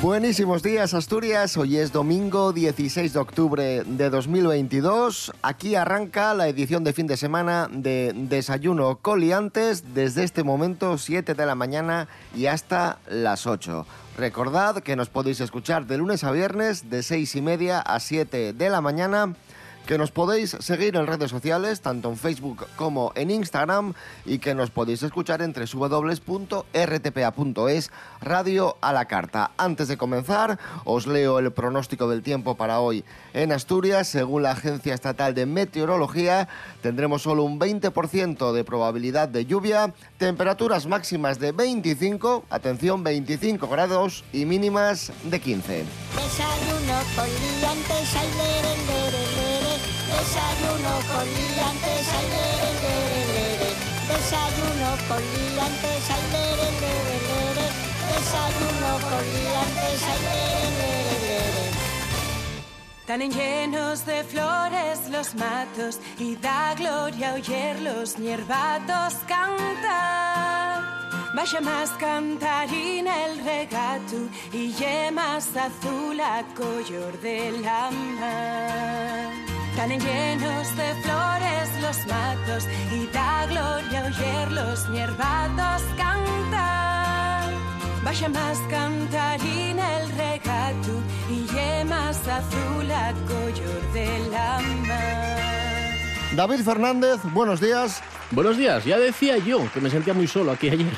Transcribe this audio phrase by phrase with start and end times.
[0.00, 5.32] Buenísimos días Asturias, hoy es domingo 16 de octubre de 2022.
[5.42, 11.34] Aquí arranca la edición de fin de semana de Desayuno Coliantes desde este momento 7
[11.34, 13.84] de la mañana y hasta las 8.
[14.16, 18.52] Recordad que nos podéis escuchar de lunes a viernes de 6 y media a 7
[18.52, 19.34] de la mañana
[19.88, 23.94] que nos podéis seguir en redes sociales, tanto en Facebook como en Instagram,
[24.26, 26.60] y que nos podéis escuchar en www.rtpa.es,
[28.20, 29.52] Radio a la Carta.
[29.56, 33.02] Antes de comenzar, os leo el pronóstico del tiempo para hoy.
[33.32, 36.48] En Asturias, según la Agencia Estatal de Meteorología,
[36.82, 44.22] tendremos solo un 20% de probabilidad de lluvia, temperaturas máximas de 25, atención, 25 grados
[44.34, 45.86] y mínimas de 15.
[46.14, 49.27] Desayuno con liantes, ay, lere, lere, lere.
[50.18, 53.70] Desayuno con liantes, ay, lere, lere, lere.
[54.10, 57.66] Desayuno con liantes, ay, lere, lere, lere.
[58.10, 61.08] Desayuno con liantes, ay, lere.
[63.06, 70.82] Tan llenos de flores los matos y da gloria oír los niervatos cantar.
[71.34, 74.16] Vaya más cantarina el regato
[74.52, 79.57] y yemas azul a color de la mar.
[79.78, 87.52] Tan llenos de flores los matos y da gloria oír los niervatos cantar.
[88.02, 94.58] Vaya más cantarina el regato y yemas azul a color de la
[94.88, 96.34] mar.
[96.34, 98.02] David Fernández, buenos días.
[98.32, 100.92] Buenos días, ya decía yo que me sentía muy solo aquí ayer.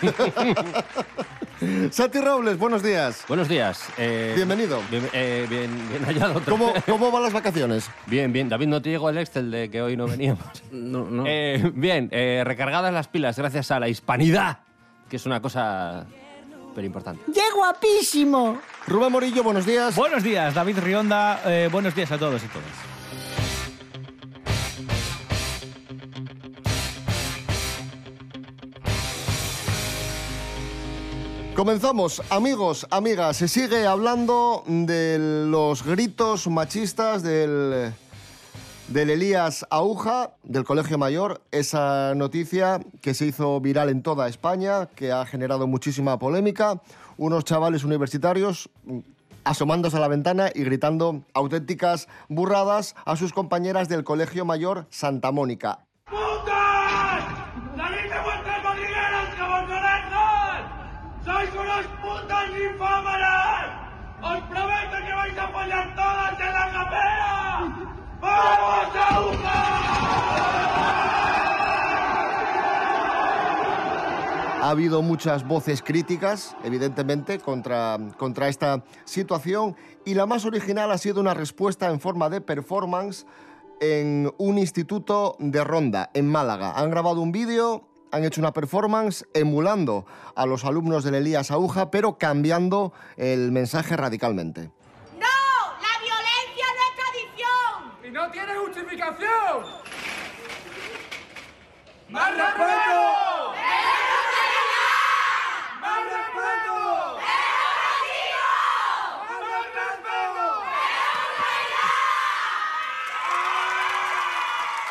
[1.90, 3.24] Santi Robles, buenos días.
[3.28, 3.84] Buenos días.
[3.98, 4.80] eh, Bienvenido.
[4.90, 6.38] Bien, eh, bien, bien hallado.
[6.38, 6.84] otra ¿Cómo, vez.
[6.84, 7.88] ¿Cómo van las vacaciones?
[8.06, 8.48] Bien, bien.
[8.48, 10.44] David, no te llegó el Excel de que hoy no veníamos.
[10.72, 11.24] No, no.
[11.26, 14.58] Eh, bien, eh, recargadas las pilas gracias a la hispanidad,
[15.08, 16.06] que es una cosa
[16.74, 17.22] pero importante.
[17.32, 18.58] ¡Qué guapísimo!
[18.86, 19.94] Rubén Morillo, buenos días.
[19.94, 21.40] Buenos días, David Rionda.
[21.44, 23.41] eh, buenos días a todos y todas.
[31.62, 33.36] Comenzamos, amigos, amigas.
[33.36, 37.94] Se sigue hablando de los gritos machistas del,
[38.88, 41.40] del Elías Aúja, del Colegio Mayor.
[41.52, 46.82] Esa noticia que se hizo viral en toda España, que ha generado muchísima polémica.
[47.16, 48.98] Unos chavales universitarios mm,
[49.44, 55.30] asomándose a la ventana y gritando auténticas burradas a sus compañeras del Colegio Mayor Santa
[55.30, 55.78] Mónica.
[56.10, 57.22] ¡Putas!
[57.76, 59.92] ¡Salid de vuestras madrigueras, cabronazos!
[61.24, 63.62] ¡Sois unos putos ninfómanos!
[64.22, 67.70] ¡Os prometo que vais a apoyar todas en la capera!
[68.20, 69.62] ¡Vamos, aguja!
[74.62, 79.74] Ha habido muchas voces críticas, evidentemente, contra, contra esta situación
[80.04, 83.26] y la más original ha sido una respuesta en forma de performance
[83.80, 86.74] en un instituto de Ronda, en Málaga.
[86.76, 90.06] Han grabado un vídeo, han hecho una performance emulando
[90.36, 94.70] a los alumnos del Elías Aúja, pero cambiando el mensaje radicalmente.
[95.18, 95.26] ¡No!
[95.82, 98.08] ¡La violencia no es tradición!
[98.08, 99.82] ¡Y no tiene justificación!
[102.10, 102.60] ¡Más respeto!
[102.60, 103.41] ¡Más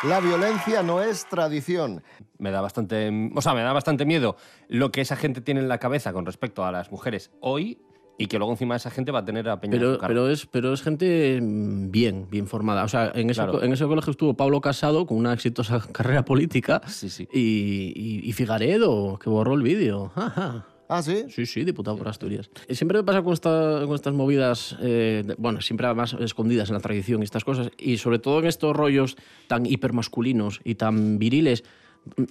[0.04, 2.02] La violencia no es tradición.
[2.38, 4.36] Me da bastante, o sea, me da bastante miedo
[4.68, 7.78] lo que esa gente tiene en la cabeza con respecto a las mujeres hoy
[8.18, 10.72] y que luego encima esa gente va a tener a Peña Pero, pero, es, pero
[10.72, 12.82] es gente mm, bien, bien formada.
[12.84, 13.62] O sea, en ese, Claro.
[13.62, 16.82] en ese colegio estuvo Pablo Casado con una exitosa carrera política.
[16.88, 17.28] Sí, sí.
[17.32, 20.10] Y, y- y Figaredo, que borró el vídeo.
[20.16, 20.66] Ajá.
[20.94, 21.24] ¿Ah, sí?
[21.30, 22.50] Sí, sí, diputado por Asturias.
[22.68, 26.68] Y siempre me pasa con, esta- con estas movidas, eh, de- bueno, siempre además escondidas
[26.68, 29.16] en la tradición y estas cosas, y sobre todo en estos rollos
[29.46, 31.64] tan hipermasculinos y tan viriles,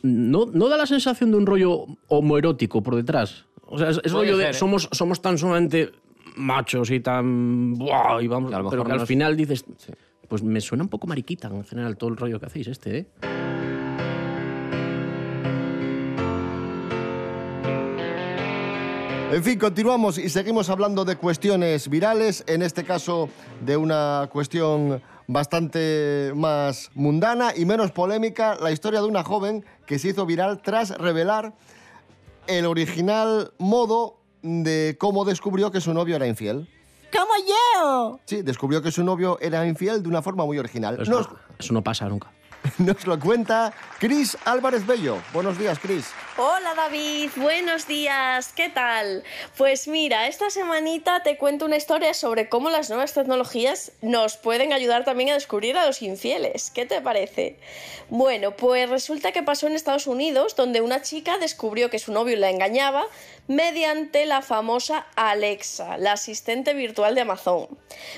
[0.04, 3.46] ¿no, no da la sensación de un rollo homoerótico por detrás?
[3.66, 4.58] O sea, es, es rollo de ser, ¿eh?
[4.58, 5.92] somos, somos tan sumamente
[6.36, 7.74] machos y tan...
[7.76, 8.22] ¡buah!
[8.22, 9.66] y vamos, pero que al final dices...
[9.78, 9.92] Sí.
[10.28, 13.06] Pues me suena un poco mariquita en general todo el rollo que hacéis este, ¿eh?
[19.32, 23.30] En fin, continuamos y seguimos hablando de cuestiones virales, en este caso
[23.62, 30.00] de una cuestión bastante más mundana y menos polémica, la historia de una joven que
[30.00, 31.54] se hizo viral tras revelar
[32.48, 36.68] el original modo de cómo descubrió que su novio era infiel.
[37.14, 38.20] ¡Como yo!
[38.26, 41.00] Sí, descubrió que su novio era infiel de una forma muy original.
[41.02, 42.30] Eso, Nos, eso no pasa nunca.
[42.80, 45.18] nos lo cuenta Cris Álvarez Bello.
[45.34, 46.08] Buenos días, Cris.
[46.44, 49.24] Hola David, buenos días, ¿qué tal?
[49.58, 54.74] Pues mira, esta semanita te cuento una historia sobre cómo las nuevas tecnologías nos pueden
[54.74, 56.72] ayudar también a descubrir a los infieles.
[56.72, 57.60] ¿Qué te parece?
[58.10, 62.36] Bueno, pues resulta que pasó en Estados Unidos, donde una chica descubrió que su novio
[62.38, 63.06] la engañaba
[63.48, 67.68] mediante la famosa Alexa, la asistente virtual de Amazon.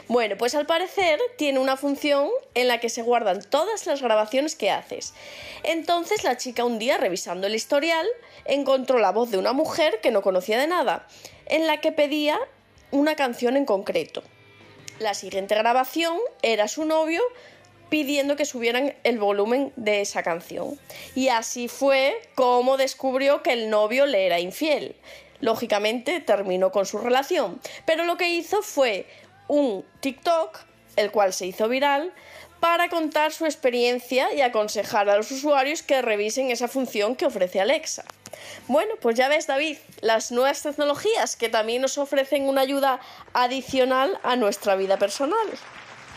[0.08, 4.56] Bueno, pues al parecer tiene una función en la que se guardan todas las grabaciones
[4.56, 5.14] que haces.
[5.64, 8.08] Entonces la chica un día revisando el historial
[8.45, 11.07] encontró la voz de una mujer que no conocía de nada,
[11.45, 12.39] en la que pedía
[12.92, 14.24] una canción en concreto.
[15.00, 17.21] La siguiente grabación era su novio
[17.89, 20.80] pidiendo que subieran el volumen de esa canción.
[21.13, 24.95] Y así fue como descubrió que el novio le era infiel.
[25.42, 29.06] Lógicamente terminó con su relación, pero lo que hizo fue
[29.48, 30.60] un TikTok,
[30.95, 32.13] el cual se hizo viral,
[32.63, 37.60] para contar su experiencia y aconsejar a los usuarios que revisen esa función que ofrece
[37.60, 38.06] Alexa.
[38.69, 43.01] Bueno, pues ya ves David, las nuevas tecnologías que también nos ofrecen una ayuda
[43.33, 45.45] adicional a nuestra vida personal.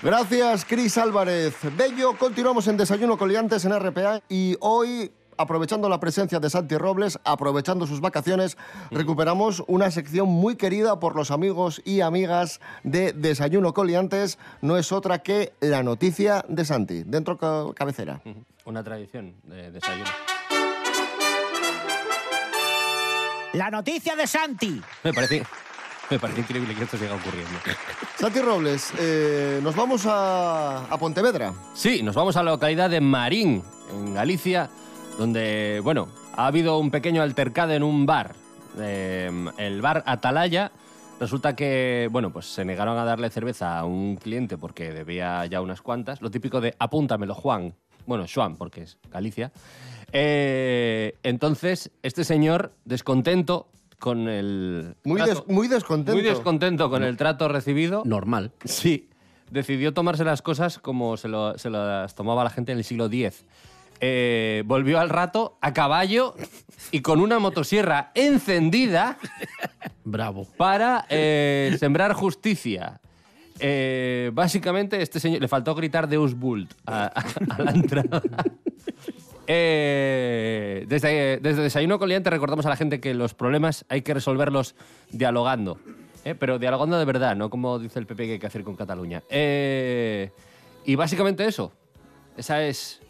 [0.02, 2.16] Gracias, Cris Álvarez Bello.
[2.16, 7.86] Continuamos en Desayuno Coliantes en RPA y hoy, aprovechando la presencia de Santi Robles, aprovechando
[7.86, 8.56] sus vacaciones,
[8.90, 14.38] recuperamos una sección muy querida por los amigos y amigas de Desayuno Coliantes.
[14.62, 18.20] No es otra que la noticia de Santi, dentro ca- cabecera.
[18.64, 20.10] Una tradición de desayuno.
[23.52, 24.82] La noticia de Santi.
[25.02, 25.42] Me parece,
[26.10, 27.58] me parece increíble que esto siga ocurriendo.
[28.18, 31.54] Santi Robles, eh, nos vamos a, a Pontevedra.
[31.74, 34.68] Sí, nos vamos a la localidad de Marín, en Galicia,
[35.18, 38.34] donde, bueno, ha habido un pequeño altercado en un bar.
[38.78, 40.70] Eh, el bar Atalaya.
[41.18, 45.62] Resulta que, bueno, pues se negaron a darle cerveza a un cliente porque debía ya
[45.62, 46.20] unas cuantas.
[46.20, 47.74] Lo típico de apúntamelo, Juan.
[48.04, 49.50] Bueno, Juan, porque es Galicia.
[50.12, 54.94] Eh, entonces, este señor, descontento con el.
[55.04, 56.12] Muy, trato- des- muy descontento.
[56.12, 58.02] muy descontento con el trato recibido.
[58.04, 58.52] Normal.
[58.64, 59.08] Sí,
[59.50, 63.06] decidió tomarse las cosas como se, lo- se las tomaba la gente en el siglo
[63.06, 63.44] X.
[64.00, 66.34] Eh, volvió al rato a caballo
[66.90, 69.16] y con una motosierra encendida
[70.04, 70.46] Bravo.
[70.56, 73.00] para eh, sembrar justicia.
[73.58, 78.20] Eh, básicamente, este señor le faltó gritar Deus Vult a, a- a la entrada.
[79.46, 84.74] Eh, desde, desde Desayuno Coliante recordamos a la gente que los problemas hay que resolverlos
[85.10, 85.78] dialogando.
[86.24, 86.34] ¿eh?
[86.34, 89.22] Pero dialogando de verdad, no como dice el PP que hay que hacer con Cataluña.
[89.30, 90.30] Eh,
[90.84, 91.72] y básicamente eso.
[92.36, 93.00] Esa es,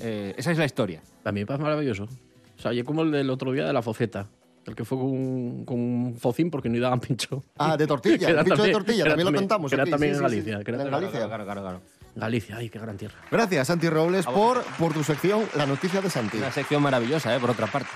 [0.00, 1.02] eh, esa es la historia.
[1.32, 2.04] Me parece maravilloso.
[2.04, 4.28] O sea, oye, como el del otro día de la foceta.
[4.66, 7.42] El que fue con, un- con un focín porque no le daban pincho.
[7.56, 9.90] Ah, de tortilla, el pincho de también- tortilla, también lo también- cantamos que era aquí,
[9.90, 10.42] también sí, en sí, sí.
[10.42, 10.64] Galicia.
[10.64, 11.26] que era En también- Galicia.
[11.28, 11.80] Claro, claro, claro.
[12.14, 13.14] Galicia, ay, qué gran tierra.
[13.30, 16.36] Gracias, Santi Robles, por, por tu sección La Noticia de Santi.
[16.36, 17.40] Una sección maravillosa, ¿eh?
[17.40, 17.88] por otra parte.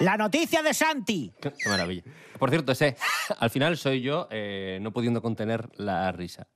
[0.00, 1.32] La noticia de Santi.
[1.40, 2.02] Qué maravilla.
[2.38, 2.96] Por cierto, ese,
[3.38, 6.46] al final soy yo eh, no pudiendo contener la risa.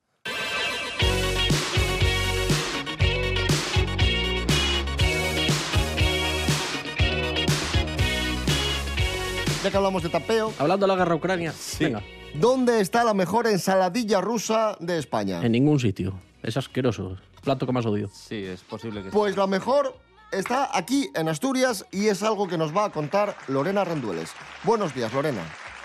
[9.62, 11.54] Ya que hablamos de tapeo, Hablando de la guerra Ucrania.
[11.78, 12.02] Venga.
[12.35, 15.40] ¿dónde está la mejor ensaladilla rusa de España?
[15.45, 16.19] En ningún sitio.
[16.42, 17.16] Es asqueroso.
[17.45, 18.09] Plato que más odio.
[18.12, 19.95] Sí, es posible que Pues la mejor
[20.33, 24.33] está aquí en Asturias y es algo que nos va a contar Lorena Rendueles.
[24.64, 25.42] Buenos días, Lorena.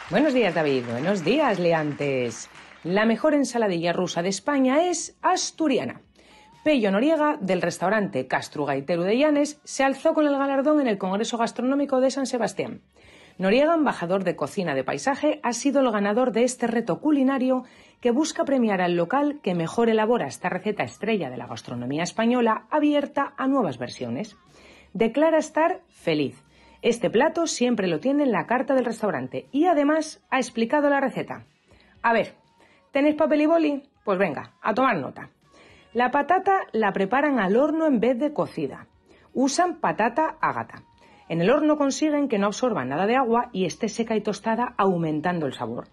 [0.09, 0.83] Buenos días, David.
[0.89, 2.49] Buenos días, Leantes.
[2.83, 6.01] La mejor ensaladilla rusa de España es asturiana.
[6.63, 10.97] Pello Noriega, del restaurante Castro Gaiteru de Llanes, se alzó con el galardón en el
[10.97, 12.81] Congreso Gastronómico de San Sebastián.
[13.37, 17.65] Noriega, embajador de cocina de paisaje, ha sido el ganador de este reto culinario
[18.01, 22.65] que busca premiar al local que mejor elabora esta receta estrella de la gastronomía española
[22.71, 24.35] abierta a nuevas versiones.
[24.93, 26.43] Declara estar feliz.
[26.81, 30.99] Este plato siempre lo tiene en la carta del restaurante y además ha explicado la
[30.99, 31.45] receta.
[32.01, 32.33] A ver,
[32.91, 33.83] ¿tenéis papel y boli?
[34.03, 35.29] Pues venga, a tomar nota.
[35.93, 38.87] La patata la preparan al horno en vez de cocida.
[39.33, 40.86] Usan patata ágata.
[41.29, 44.73] En el horno consiguen que no absorba nada de agua y esté seca y tostada,
[44.77, 45.87] aumentando el sabor.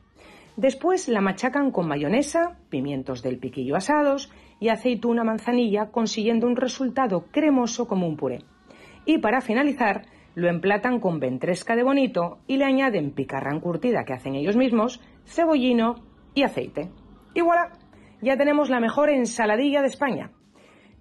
[0.56, 7.24] Después la machacan con mayonesa, pimientos del piquillo asados y aceituna manzanilla, consiguiendo un resultado
[7.32, 8.44] cremoso como un puré.
[9.04, 14.12] Y para finalizar, lo emplatan con ventresca de bonito y le añaden picarrán curtida que
[14.12, 15.96] hacen ellos mismos, cebollino
[16.34, 16.90] y aceite.
[17.34, 17.72] Y voilà,
[18.22, 20.30] ya tenemos la mejor ensaladilla de España.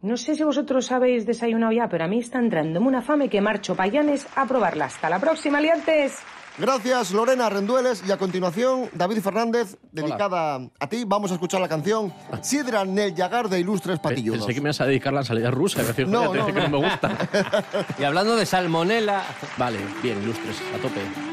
[0.04, 3.40] No sé si vosotros habéis desayunado ya, pero a mí está entrándome una fame que
[3.40, 4.86] marcho payanes a probarla.
[4.86, 6.18] Hasta la próxima, liantes.
[6.58, 8.04] Gracias, Lorena Rendueles.
[8.06, 11.06] Y a continuación, David Fernández, dedicada a ti.
[11.08, 14.42] Vamos a escuchar la canción Sidra nel Yagar de Ilustres Patilludos.
[14.42, 15.82] Pensé que me ibas a dedicar la salida rusa.
[16.06, 16.68] No, no, que no.
[16.68, 17.18] me gusta.
[17.98, 19.24] Y hablando de salmonela,
[19.58, 21.33] Vale, bien, ilustres, a tope.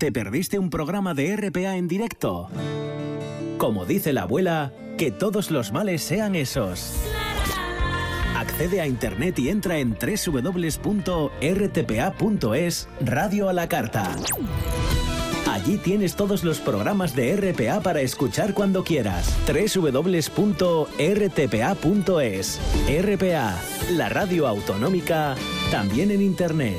[0.00, 2.48] ¿Te perdiste un programa de RPA en directo?
[3.58, 6.94] Como dice la abuela, que todos los males sean esos.
[8.34, 10.88] Accede a internet y entra en www.rtpa.es
[13.02, 14.16] Radio a la Carta.
[15.46, 19.36] Allí tienes todos los programas de RPA para escuchar cuando quieras.
[19.46, 20.30] www.rtpa.es
[22.88, 25.34] RPA, la radio autonómica,
[25.70, 26.78] también en internet.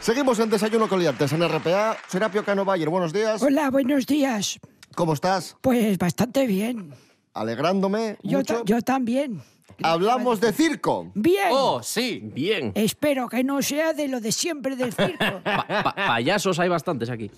[0.00, 1.96] Seguimos en Desayuno con Liantes en RPA.
[2.08, 3.42] Serapio Cano Bayer, buenos días.
[3.42, 4.58] Hola, buenos días.
[4.94, 5.56] ¿Cómo estás?
[5.60, 6.92] Pues bastante bien.
[7.34, 8.58] alegrándome Yo, mucho.
[8.58, 9.42] ta- yo también.
[9.82, 11.10] Hablamos de circo.
[11.14, 11.48] Bien.
[11.52, 12.20] Oh, sí.
[12.34, 12.72] Bien.
[12.74, 15.24] Espero que no sea de lo de siempre del circo.
[15.44, 17.30] Pa- payasos hay bastantes aquí.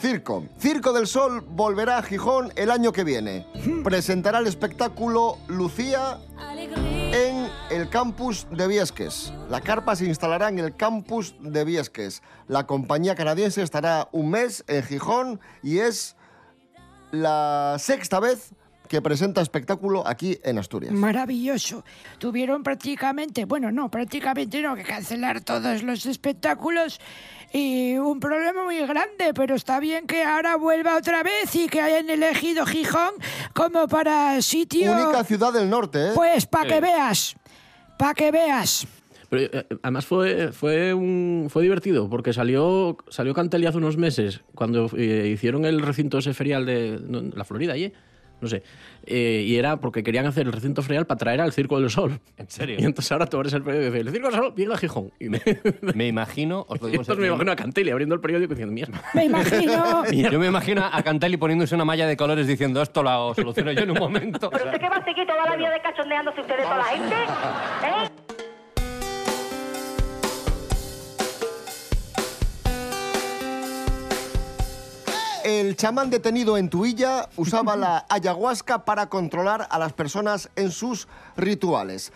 [0.00, 0.46] Circo.
[0.58, 3.46] Circo del Sol volverá a Gijón el año que viene.
[3.84, 6.18] Presentará el espectáculo Lucía
[7.12, 7.39] en
[7.70, 9.32] el campus de Viesques.
[9.48, 12.22] La carpa se instalará en el campus de Viesques.
[12.48, 16.16] La compañía canadiense estará un mes en Gijón y es
[17.12, 18.52] la sexta vez
[18.90, 20.92] que presenta espectáculo aquí en Asturias.
[20.92, 21.84] Maravilloso.
[22.18, 27.00] Tuvieron prácticamente, bueno, no, prácticamente no, que cancelar todos los espectáculos
[27.52, 31.80] y un problema muy grande, pero está bien que ahora vuelva otra vez y que
[31.80, 33.12] hayan elegido Gijón
[33.54, 34.92] como para sitio...
[34.92, 36.12] Única ciudad del norte, ¿eh?
[36.12, 37.36] Pues para que veas,
[38.00, 38.86] para que veas.
[39.28, 44.40] Pero eh, además fue, fue, un, fue divertido porque salió, salió Cantelli hace unos meses
[44.54, 46.98] cuando eh, hicieron el recinto ese ferial de
[47.36, 47.92] la Florida, allí,
[48.40, 48.62] no sé.
[49.06, 52.20] Eh, y era porque querían hacer el recinto ferial para traer al Circo del Sol.
[52.36, 52.76] ¿En serio?
[52.78, 54.76] Y entonces ahora tú abres el periódico y dices, el Circo del Sol viene a
[54.76, 55.12] Gijón.
[55.18, 55.40] Y, me,
[55.94, 58.52] Me imagino, os lo y digo en entonces me imagino a Cantelli abriendo el periódico
[58.52, 59.02] y diciendo, mierda.
[59.14, 60.04] Me imagino...
[60.30, 63.82] Yo me imagino a Cantelli poniéndose una malla de colores diciendo esto lo soluciono yo
[63.82, 64.50] en un momento.
[64.50, 66.84] ¿Pero usted qué va a seguir toda la vida de cachondeándose usted de toda la
[66.84, 67.14] gente?
[67.14, 68.29] ¿Eh?
[75.58, 81.08] El chamán detenido en Tuilla usaba la ayahuasca para controlar a las personas en sus
[81.36, 82.12] rituales.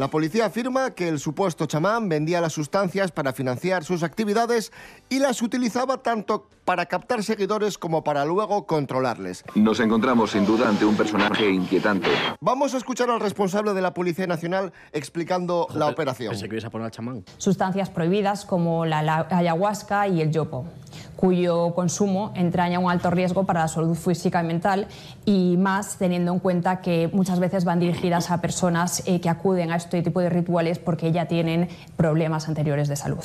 [0.00, 4.72] La policía afirma que el supuesto chamán vendía las sustancias para financiar sus actividades
[5.10, 9.44] y las utilizaba tanto para captar seguidores como para luego controlarles.
[9.56, 12.08] Nos encontramos sin duda ante un personaje inquietante.
[12.40, 16.30] Vamos a escuchar al responsable de la Policía Nacional explicando la operación.
[16.30, 17.24] Pensé que ibas a poner al chamán.
[17.36, 20.64] sustancias prohibidas como la la- ayahuasca y el yopo,
[21.16, 24.86] cuyo consumo entraña un alto riesgo para la salud física y mental
[25.26, 29.72] y más teniendo en cuenta que muchas veces van dirigidas a personas eh, que acuden
[29.72, 33.24] a este tipo de rituales porque ya tienen problemas anteriores de salud.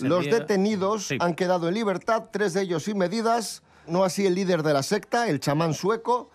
[0.00, 4.62] Los detenidos han quedado en libertad, tres de ellos sin medidas, no así el líder
[4.62, 6.30] de la secta, el chamán sueco,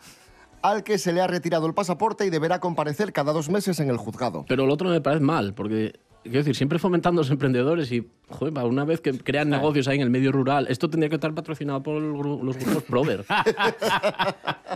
[0.62, 3.90] al que se le ha retirado el pasaporte y deberá comparecer cada dos meses en
[3.90, 4.46] el juzgado.
[4.48, 8.08] Pero lo otro me parece mal, porque, quiero decir, siempre fomentando a los emprendedores y,
[8.30, 11.34] joder, una vez que crean negocios ahí en el medio rural, esto tendría que estar
[11.34, 13.26] patrocinado por los grupos Proder.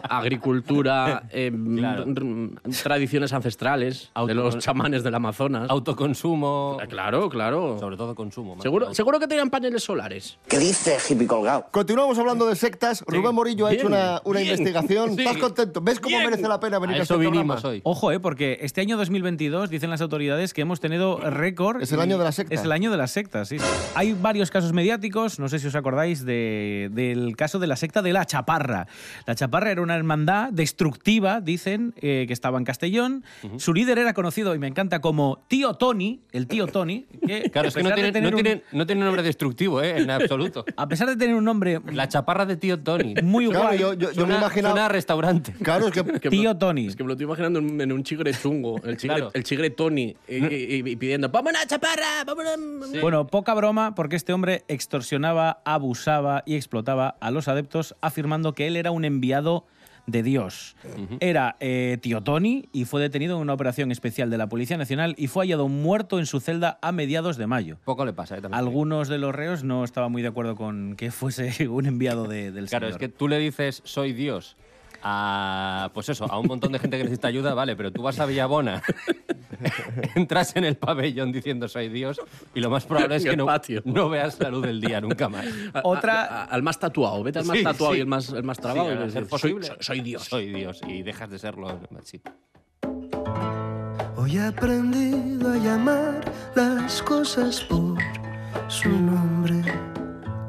[0.04, 1.52] Agricultura, eh,
[2.84, 5.70] tradiciones ancestrales de los chamanes del Amazonas.
[5.70, 6.78] Autoconsumo.
[6.90, 7.78] Claro, claro.
[7.80, 8.62] Sobre todo consumo.
[8.62, 10.38] Seguro, que seguro que tenían paneles solares.
[10.48, 11.68] ¿Qué dice, hippie colgado?
[11.72, 13.04] Continuamos hablando de sectas.
[13.08, 15.16] Rubén Morillo ha hecho una, una investigación.
[15.16, 15.22] Sí.
[15.22, 15.82] ¿Estás contento?
[15.82, 17.60] ¿Ves cómo merece la pena venir a, este programa?
[17.84, 21.82] Ojo, eh, porque este año 2022 dicen las autoridades que hemos tenido récord.
[21.82, 22.54] Es el año de la secta.
[22.56, 23.58] Es el año de las sectas, sí.
[23.96, 28.02] Hay varios casos mediáticos, no sé si os acordáis de- del caso de la secta
[28.02, 28.88] de la Chaparra.
[29.26, 33.24] La Chaparra era una hermandad destructiva, dicen, eh, que estaba en Castellón.
[33.58, 37.06] Su líder era conocido, y me encanta, como Tío Tony, el Tío Tony.
[37.26, 39.02] Que Claro, es que no a pesar de tiene, tener no, un- tiene, no tiene
[39.02, 40.00] un nombre destructivo, ¿eh?
[40.02, 40.66] En absoluto.
[40.78, 41.80] A pesar de tener un nombre...
[41.92, 43.16] La chaparra de tío Tony.
[43.24, 43.80] Muy Claro, guay.
[43.80, 44.74] yo, yo- yo me Suena- imaginaba...
[44.74, 45.54] suena a restaurante.
[45.62, 46.04] Claro, es que...
[46.30, 46.88] Tío Tony.
[46.88, 49.32] Es que me lo estoy imaginando en, en un chigre chungo, el chigre, Claro.
[49.34, 52.24] el chigre Tony, y, y- y pidiendo, ¡vámonos, chaparra!
[52.26, 53.02] ¡Vámonos!
[53.02, 58.68] Bueno, poca broma, porque este hombre extorsionaba, abusaba y explotaba a los adeptos, afirmando que
[58.68, 59.66] él era un enviado
[60.08, 60.76] de Dios.
[61.20, 65.14] Era eh, tío Tony y fue detenido en una operación especial de la Policía Nacional
[65.20, 67.78] y fue hallado muerto en su celda a mediados de mayo.
[67.86, 68.42] Poco le pasa, ¿eh?
[68.42, 68.58] También.
[68.58, 72.52] Algunos de los reos no estaban muy de acuerdo con que fuese un enviado de-
[72.52, 73.02] del Claro, Señor.
[73.04, 74.58] es que tú le dices soy Dios
[75.04, 78.20] a pues eso, a un montón de gente que necesita ayuda, vale, pero tú vas
[78.20, 78.82] a Villabona,
[80.16, 82.20] entras en el pabellón diciendo soy Dios
[82.54, 85.46] y lo más probable es que no, veas la luz del día nunca más.
[85.84, 88.00] Otra- a- a- al más tatuado, vete al más Sí, tatuado sí.
[88.00, 88.90] y el más, el más trabado.
[88.90, 89.68] Sí, y decir, posible.
[89.68, 90.24] soy, soy Dios.
[90.26, 91.80] Soy Dios y dejas de serlo.
[92.04, 92.22] Sí.
[94.18, 97.98] Hoy he aprendido a llamar las cosas por
[98.68, 99.64] su nombre.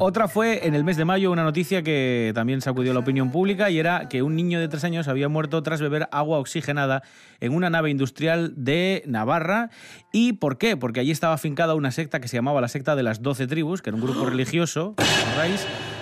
[0.03, 3.69] Otra fue en el mes de mayo una noticia que también sacudió la opinión pública
[3.69, 7.03] y era que un niño de tres años había muerto tras beber agua oxigenada
[7.39, 9.69] en una nave industrial de Navarra.
[10.11, 10.79] ¿Y por qué?
[10.79, 13.83] Porque allí estaba afincada una secta que se llamaba la secta de las Doce Tribus,
[13.83, 14.95] que era un grupo religioso,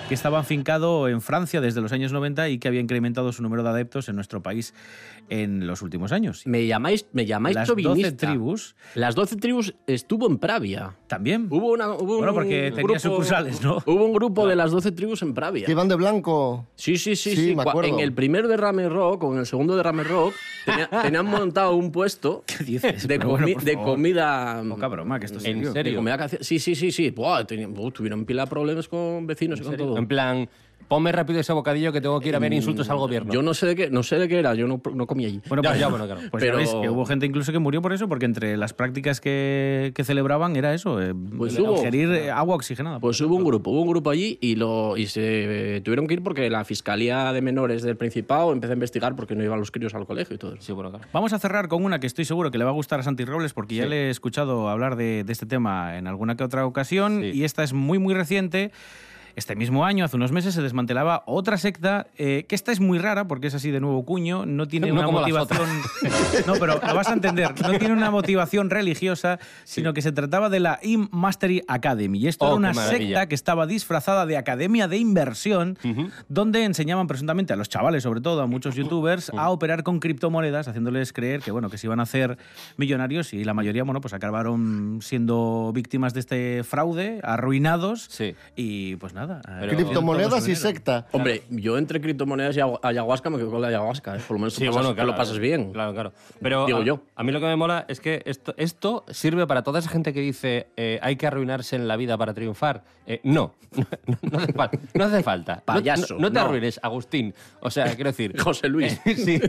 [0.07, 3.63] que estaba afincado en Francia desde los años 90 y que había incrementado su número
[3.63, 4.73] de adeptos en nuestro país
[5.27, 6.43] en los últimos años.
[6.47, 8.11] Me llamáis, me llamáis Las chauvinista.
[8.11, 8.77] 12 tribus.
[8.95, 10.95] Las 12 tribus estuvo en Pravia.
[11.09, 11.47] También.
[11.49, 13.79] Hubo, una, hubo Bueno, un porque tenía grupo- sucursales, ¿no?
[13.87, 15.65] Hubo un grupo de las 12 tribus en Pravia.
[15.65, 16.67] Que iban de blanco.
[16.75, 17.35] Sí, sí, sí.
[17.35, 17.55] Sí, sí.
[17.55, 17.89] me acuerdo.
[17.89, 21.91] En el primer derrame rock o en el segundo derrame rock tenía- tenían montado un
[21.91, 23.07] puesto dices?
[23.07, 24.63] de, bueno, comi- por de comida.
[24.69, 25.73] Poca broma, que esto es ¿En serio.
[25.73, 25.91] serio?
[25.93, 27.09] de comida que hacía- Sí, sí, sí, sí.
[27.09, 29.97] Buah, tenían- buh, tuvieron pila de problemas con vecinos y con todo.
[29.97, 30.47] En plan,
[30.89, 33.31] ponme rápido ese bocadillo que tengo que ir a ver insultos al gobierno.
[33.31, 35.39] Yo no sé de qué, no sé de qué era, yo no, no comí allí.
[35.47, 36.21] Bueno, Ya, pues, ya, bueno, claro.
[36.31, 38.73] Pues Pero- ya ves que hubo gente incluso que murió por eso, porque entre las
[38.73, 42.99] prácticas que, que celebraban era eso, eh, Pues el hubo- ingerir eh, agua oxigenada.
[42.99, 46.15] Pues hubo un grupo, hubo un grupo allí y, lo, y se eh, tuvieron que
[46.15, 49.69] ir porque la Fiscalía de Menores del Principado empezó a investigar porque no iban los
[49.71, 50.55] críos al colegio y todo.
[50.59, 51.05] Sí, bueno, claro.
[51.13, 53.25] Vamos a cerrar con una que estoy seguro que le va a gustar a Santi
[53.25, 53.89] Robles porque ya Sí.
[53.89, 57.63] le he escuchado hablar de, de este tema en alguna que otra ocasión y esta
[57.63, 58.71] es muy muy reciente.
[59.39, 62.99] Este mismo año, hace unos meses, se desmantelaba otra secta, eh, que esta es muy
[62.99, 65.61] rara porque es así de nuevo cuño, no tiene No una como motivación...
[66.45, 70.49] No, pero lo vas a entender, no tiene una motivación religiosa, sino que se trataba
[70.49, 72.19] de la IM Mastery Academy.
[72.19, 75.77] Y esto Oh, era una secta que estaba disfrazada de academia de inversión,
[76.27, 80.67] donde enseñaban presuntamente a los chavales, sobre todo a muchos youtubers, a operar con criptomonedas,
[80.67, 82.37] haciéndoles creer que, bueno, que se iban a hacer
[82.75, 88.09] millonarios y la mayoría, bueno, pues acabaron siendo víctimas de este fraude, arruinados.
[88.57, 89.28] Y pues nada.
[89.29, 91.07] Eh, Criptomonedas y secta.
[91.11, 94.19] Hombre, yo entre criptomonedas y ayahuasca me quedo con la ayahuasca, ¿eh?
[94.27, 95.11] por lo menos Sí, pasas- bueno, claro.
[95.11, 95.71] lo pasas bien.
[95.71, 96.13] Claro, claro.
[96.41, 97.01] Pero Digo a, yo.
[97.15, 100.13] a mí lo que me mola es que esto, esto sirve para toda esa gente
[100.13, 102.83] que dice eh, hay que arruinarse en la vida para triunfar.
[103.05, 103.85] Eh, no, no,
[104.31, 104.77] no hace falta.
[104.93, 105.61] No, hace falta.
[105.65, 106.45] Payaso, No, no te no.
[106.45, 107.33] arruines, Agustín.
[107.59, 108.39] O sea, quiero decir...
[108.41, 108.99] José Luis.
[109.05, 109.39] sí.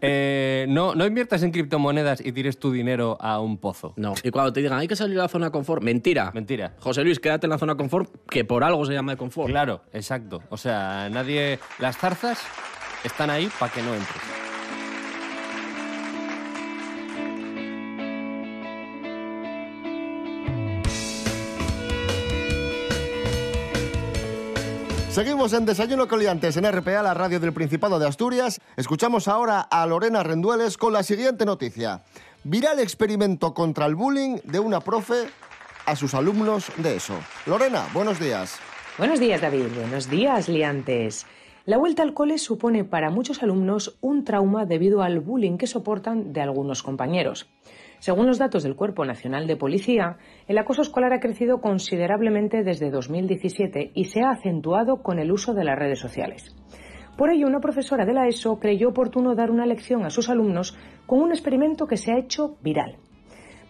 [0.00, 3.92] Eh, no, no inviertas en criptomonedas y tires tu dinero a un pozo.
[3.96, 6.30] No, y cuando te digan hay que salir de la zona de confort, mentira.
[6.34, 6.74] Mentira.
[6.78, 9.50] José Luis, quédate en la zona de confort, que por algo se llama confort.
[9.50, 10.42] Claro, exacto.
[10.48, 11.60] O sea, nadie...
[11.78, 12.38] Las zarzas
[13.04, 14.22] están ahí para que no entres.
[25.10, 28.58] Seguimos en Desayuno Coliantes en RPA, la radio del Principado de Asturias.
[28.76, 32.02] Escuchamos ahora a Lorena Rendueles con la siguiente noticia.
[32.44, 35.28] Viral experimento contra el bullying de una profe
[35.84, 37.18] a sus alumnos de eso.
[37.44, 38.60] Lorena, buenos días.
[39.00, 39.68] Buenos días, David.
[39.78, 41.26] Buenos días, liantes.
[41.64, 46.34] La vuelta al cole supone para muchos alumnos un trauma debido al bullying que soportan
[46.34, 47.48] de algunos compañeros.
[47.98, 52.90] Según los datos del Cuerpo Nacional de Policía, el acoso escolar ha crecido considerablemente desde
[52.90, 56.54] 2017 y se ha acentuado con el uso de las redes sociales.
[57.16, 60.76] Por ello, una profesora de la ESO creyó oportuno dar una lección a sus alumnos
[61.06, 62.98] con un experimento que se ha hecho viral.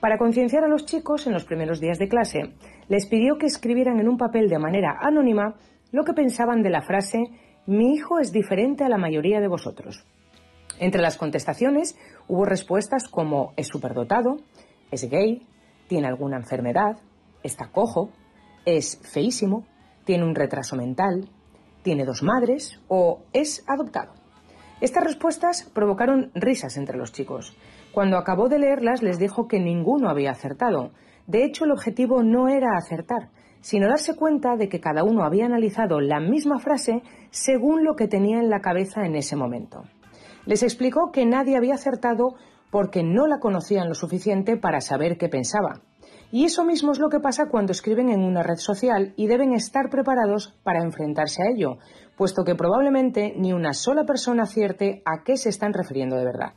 [0.00, 2.54] Para concienciar a los chicos en los primeros días de clase,
[2.88, 5.56] les pidió que escribieran en un papel de manera anónima
[5.92, 7.24] lo que pensaban de la frase
[7.66, 10.06] Mi hijo es diferente a la mayoría de vosotros.
[10.78, 14.38] Entre las contestaciones hubo respuestas como es superdotado,
[14.90, 15.46] es gay,
[15.86, 16.96] tiene alguna enfermedad,
[17.42, 18.10] está cojo,
[18.64, 19.66] es feísimo,
[20.04, 21.28] tiene un retraso mental,
[21.82, 24.14] tiene dos madres o es adoptado.
[24.80, 27.54] Estas respuestas provocaron risas entre los chicos.
[27.92, 30.92] Cuando acabó de leerlas les dijo que ninguno había acertado.
[31.26, 35.46] De hecho, el objetivo no era acertar, sino darse cuenta de que cada uno había
[35.46, 39.82] analizado la misma frase según lo que tenía en la cabeza en ese momento.
[40.46, 42.34] Les explicó que nadie había acertado
[42.70, 45.82] porque no la conocían lo suficiente para saber qué pensaba.
[46.32, 49.52] Y eso mismo es lo que pasa cuando escriben en una red social y deben
[49.52, 51.78] estar preparados para enfrentarse a ello,
[52.16, 56.52] puesto que probablemente ni una sola persona acierte a qué se están refiriendo de verdad.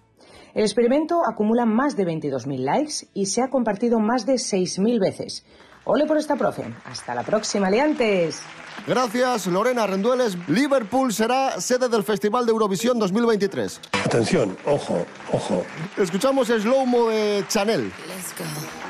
[0.54, 5.46] El experimento acumula más de 22.000 likes y se ha compartido más de 6.000 veces.
[5.84, 6.64] Ole por esta profe.
[6.86, 8.42] Hasta la próxima, liantes.
[8.86, 10.38] Gracias, Lorena Rendueles.
[10.48, 13.82] Liverpool será sede del Festival de Eurovisión 2023.
[14.06, 15.66] Atención, ojo, ojo.
[15.98, 17.92] Escuchamos Slow-Mo de Chanel.
[17.92, 18.83] Llegó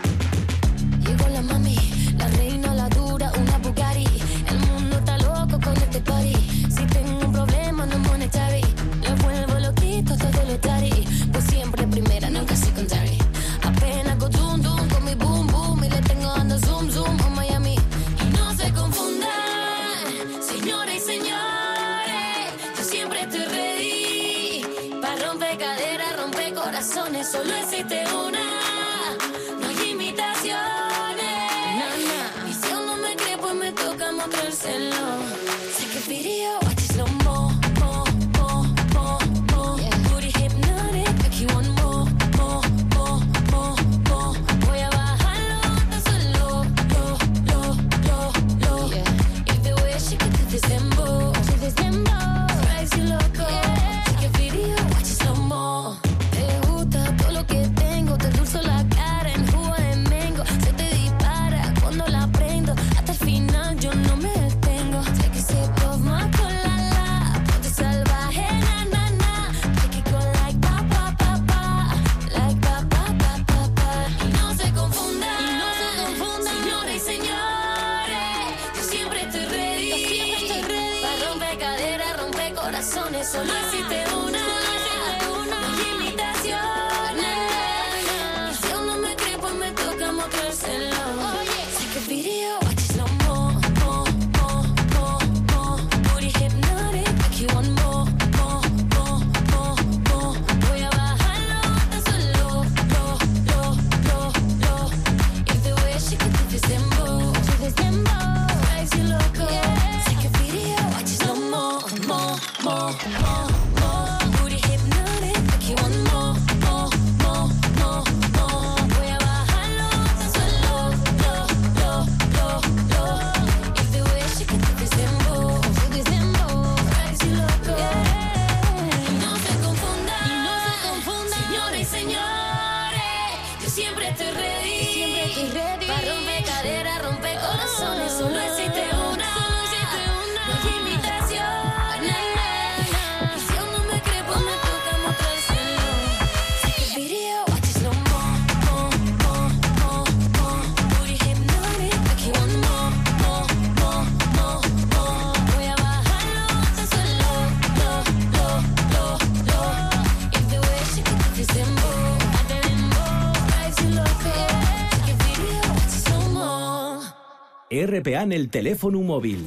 [167.99, 169.45] RPA en el teléfono móvil.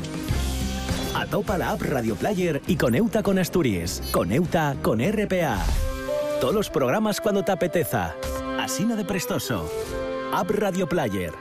[1.14, 4.02] Atopa la app Radio Player y coneuta con Asturias.
[4.12, 5.64] Coneuta con RPA.
[6.40, 8.14] Todos los programas cuando te apeteza.
[8.60, 9.68] Asina de prestoso.
[10.32, 11.32] App Radio Player.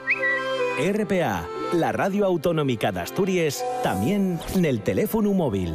[0.78, 5.74] RPA, la radio autonómica de Asturias, también en el teléfono móvil.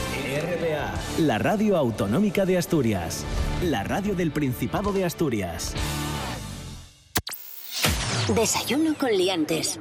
[0.39, 0.93] RPA.
[1.19, 3.25] La radio autonómica de Asturias.
[3.63, 5.73] La radio del Principado de Asturias.
[8.33, 9.77] Desayuno con liantes.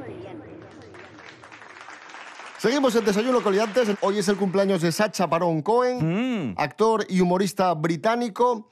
[2.59, 3.89] Seguimos en Desayuno Coliantes.
[4.01, 8.69] Hoy es el cumpleaños de Sacha Baron Cohen, actor y humorista británico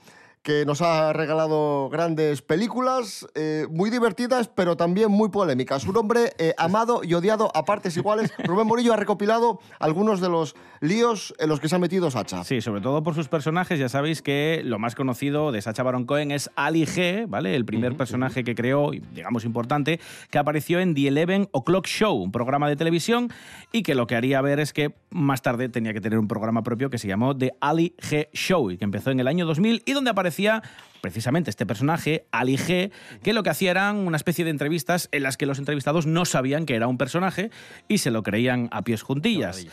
[0.48, 5.84] que nos ha regalado grandes películas, eh, muy divertidas, pero también muy polémicas.
[5.84, 8.32] Un hombre eh, amado y odiado a partes iguales.
[8.44, 12.44] Rubén Morillo ha recopilado algunos de los líos en los que se ha metido Sacha.
[12.44, 13.78] Sí, sobre todo por sus personajes.
[13.78, 17.54] Ya sabéis que lo más conocido de Sacha Baron Cohen es Ali G, ¿vale?
[17.54, 22.32] El primer personaje que creó, digamos importante, que apareció en The Eleven O'Clock Show, un
[22.32, 23.30] programa de televisión,
[23.70, 26.62] y que lo que haría ver es que más tarde tenía que tener un programa
[26.62, 29.82] propio que se llamó The Ali G Show, y que empezó en el año 2000,
[29.84, 30.08] y donde
[30.38, 30.62] aparecía
[31.00, 32.90] precisamente este personaje, Ali G,
[33.22, 36.24] que lo que hacía eran una especie de entrevistas en las que los entrevistados no
[36.24, 37.50] sabían que era un personaje
[37.88, 39.66] y se lo creían a pies juntillas.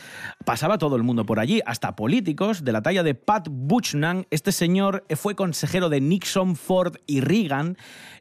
[0.44, 4.26] Pasaba todo el mundo por allí, hasta políticos de la talla de Pat Buchanan.
[4.30, 7.76] Este señor fue consejero de Nixon, Ford y Reagan.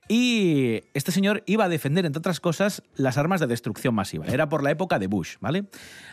[0.08, 4.28] Y este señor iba a defender, entre otras cosas, las armas de destrucción masiva.
[4.28, 5.66] Era por la época de Bush, ¿vale?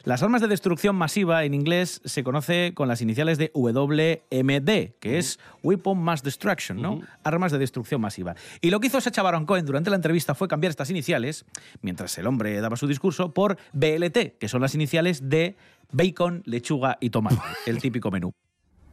[0.05, 5.19] Las armas de destrucción masiva en inglés se conoce con las iniciales de WMD, que
[5.19, 6.92] es Weapon Mass Destruction, ¿no?
[7.25, 8.35] Armas de destrucción masiva.
[8.61, 11.45] Y lo que hizo Sacha Baron Cohen durante la entrevista fue cambiar estas iniciales,
[11.81, 15.57] mientras el hombre daba su discurso, por BLT, que son las iniciales de
[15.93, 18.33] bacon, lechuga y tomate, el típico menú.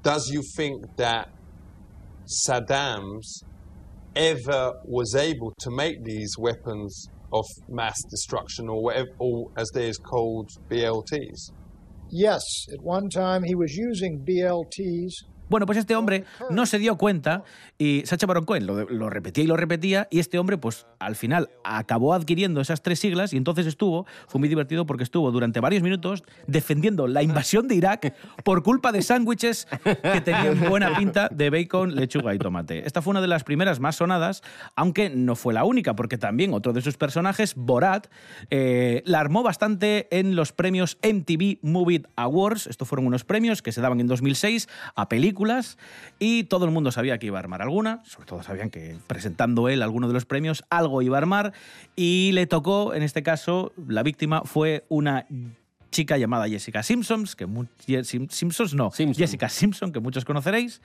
[0.02, 1.28] Does you think that
[2.26, 3.44] Saddam's
[4.16, 9.88] ever was able to make these weapons of mass destruction, or whatever, or as they
[9.90, 11.52] is called, BLTs?
[12.12, 12.42] Yes,
[12.74, 15.12] at one time he was using BLTs
[15.50, 17.44] Bueno, pues este hombre no se dio cuenta
[17.80, 21.50] y Sacha Baron Cohen lo, repetía y lo repetía y este hombre pues al final
[21.64, 25.82] acabó adquiriendo esas tres siglas y entonces estuvo, fue muy divertido porque estuvo durante varios
[25.82, 31.50] minutos defendiendo la invasión de Irak por culpa de sándwiches que tenían buena pinta de
[31.50, 32.86] bacon, lechuga y tomate.
[32.86, 34.44] Esta fue una de las primeras más sonadas,
[34.76, 38.08] aunque no fue la única, porque también otro de sus personajes, Borat,
[38.52, 42.68] eh, la armó bastante en los premios MTV Movie Awards.
[42.68, 45.39] Estos fueron unos premios que se daban en 2006 a películas
[46.20, 49.70] y todo el mundo sabía que iba a armar alguna, sobre todo sabían que presentando
[49.70, 51.54] él alguno de los premios algo iba a armar
[51.96, 55.26] y le tocó, en este caso, la víctima fue una
[55.92, 57.48] chica llamada Jessica Simpsons, que
[58.04, 60.82] Sim- Simpsons no, Jessica Simpson, que muchos conoceréis.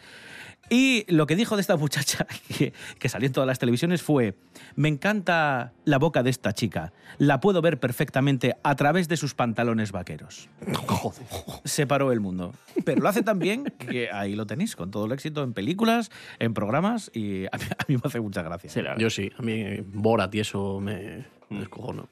[0.71, 4.35] Y lo que dijo de esta muchacha, que, que salió en todas las televisiones, fue,
[4.77, 9.35] me encanta la boca de esta chica, la puedo ver perfectamente a través de sus
[9.35, 10.49] pantalones vaqueros.
[11.65, 12.55] Se paró el mundo.
[12.85, 16.11] Pero lo hace tan bien que ahí lo tenéis, con todo el éxito en películas,
[16.39, 18.71] en programas, y a mí, a mí me hace mucha gracia.
[18.99, 22.09] Yo sí, a mí Borat y eso me, me descojono.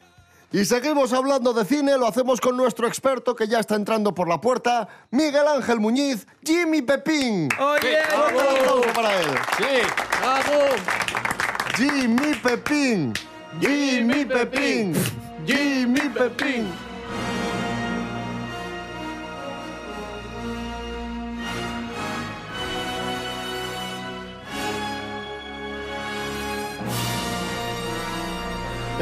[0.52, 4.28] Y seguimos hablando de cine, lo hacemos con nuestro experto que ya está entrando por
[4.28, 7.48] la puerta, Miguel Ángel Muñiz, Jimmy Pepín.
[7.58, 7.98] ¡Oye!
[8.14, 9.26] Un aplauso para él.
[9.56, 9.64] Sí.
[11.76, 13.14] Jimmy Pepín.
[13.60, 14.94] Jimmy Pepín.
[15.46, 16.91] Jimmy Pepín.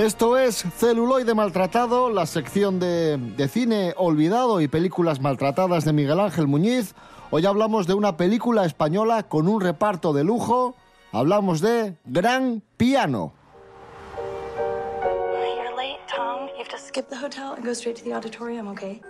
[0.01, 6.21] Esto es Celuloide Maltratado, la sección de, de cine olvidado y películas maltratadas de Miguel
[6.21, 6.95] Ángel Muñiz.
[7.31, 10.75] Hoy hablamos de una película española con un reparto de lujo.
[11.13, 13.35] Hablamos de Gran Piano.
[15.37, 16.49] You're late, Tom.
[16.57, 19.03] You have to skip the hotel and go straight to the auditorium, okay?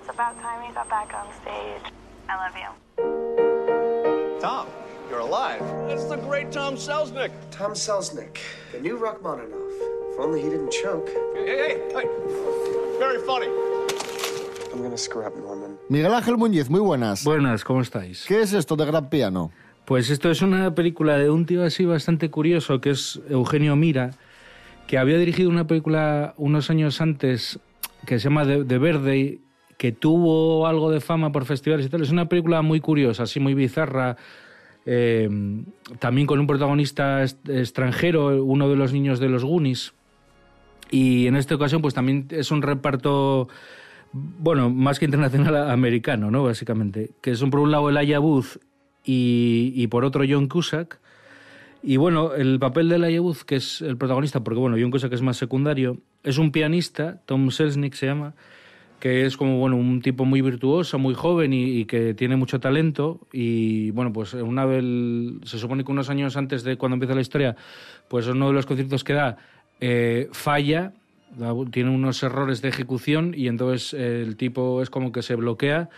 [0.00, 1.92] It's about time you got back on stage.
[2.28, 4.40] I love you.
[4.40, 4.66] Tom,
[5.08, 5.62] you're alive.
[5.88, 7.30] It's the great Tom Selznick.
[7.52, 8.38] Tom Selznick,
[8.72, 10.03] the new Rachmaninoff.
[10.14, 11.10] If only he didn't choke.
[11.34, 12.08] Hey, hey, hey.
[13.00, 13.48] Very funny.
[14.72, 15.76] I'm gonna screw up Norman.
[15.88, 17.24] Miguel Ángel Muñiz, muy buenas.
[17.24, 18.24] Buenas, ¿cómo estáis?
[18.28, 19.50] ¿Qué es esto de Gran Piano?
[19.84, 24.12] Pues esto es una película de un tío así bastante curioso, que es Eugenio Mira,
[24.86, 27.58] que había dirigido una película unos años antes
[28.06, 29.40] que se llama The, The Verde,
[29.78, 32.02] que tuvo algo de fama por festivales y tal.
[32.02, 34.16] Es una película muy curiosa, así muy bizarra,
[34.86, 35.28] eh,
[35.98, 39.92] también con un protagonista extranjero, uno de los niños de los Goonies.
[40.90, 43.48] Y en esta ocasión, pues también es un reparto,
[44.12, 46.44] bueno, más que internacional americano, ¿no?
[46.44, 47.10] Básicamente.
[47.20, 48.58] Que son por un lado Elijah Booth
[49.04, 51.00] y, y por otro John Cusack.
[51.82, 55.12] Y bueno, el papel de Elijah Booth, que es el protagonista, porque bueno, John Cusack
[55.12, 58.34] es más secundario, es un pianista, Tom Selznick se llama,
[59.00, 62.58] que es como bueno un tipo muy virtuoso, muy joven y, y que tiene mucho
[62.58, 63.20] talento.
[63.34, 64.82] Y bueno, pues una vez,
[65.44, 67.54] se supone que unos años antes de cuando empieza la historia,
[68.08, 69.36] pues uno de los conciertos que da
[69.80, 70.92] eh, falla,
[71.70, 75.90] tiene unos errores de ejecución y entonces eh, el tipo es como que se bloquea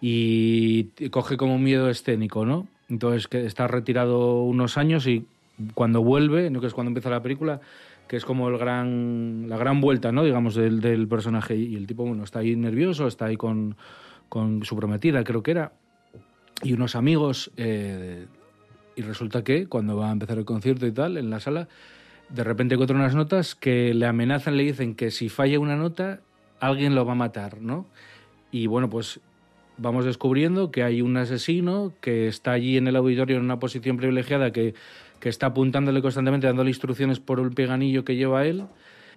[0.00, 2.68] y coge como un miedo escénico, ¿no?
[2.88, 5.26] Entonces que está retirado unos años y
[5.74, 6.60] cuando vuelve, ¿no?
[6.60, 7.60] que es cuando empieza la película,
[8.08, 10.22] que es como el gran, la gran vuelta, ¿no?
[10.22, 11.56] digamos, del, del personaje.
[11.56, 13.76] Y el tipo, bueno, está ahí nervioso, está ahí con,
[14.28, 15.72] con su prometida, creo que era,
[16.62, 17.50] y unos amigos.
[17.56, 18.26] eh,
[18.98, 21.68] y resulta que cuando va a empezar el concierto y tal, en la sala,
[22.28, 26.20] de repente encuentra unas notas que le amenazan, le dicen que si falla una nota,
[26.60, 27.86] alguien lo va a matar, ¿no?
[28.50, 29.20] Y bueno, pues
[29.78, 33.96] vamos descubriendo que hay un asesino que está allí en el auditorio en una posición
[33.96, 34.74] privilegiada que,
[35.20, 38.64] que está apuntándole constantemente, dándole instrucciones por el peganillo que lleva él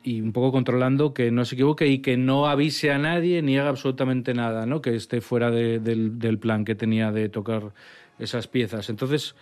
[0.03, 3.57] y un poco controlando que no se equivoque y que no avise a nadie ni
[3.57, 4.81] haga absolutamente nada, ¿no?
[4.81, 7.71] Que esté fuera de- del, del plan que tenía de tocar
[8.17, 8.89] esas piezas.
[8.89, 9.35] Entonces,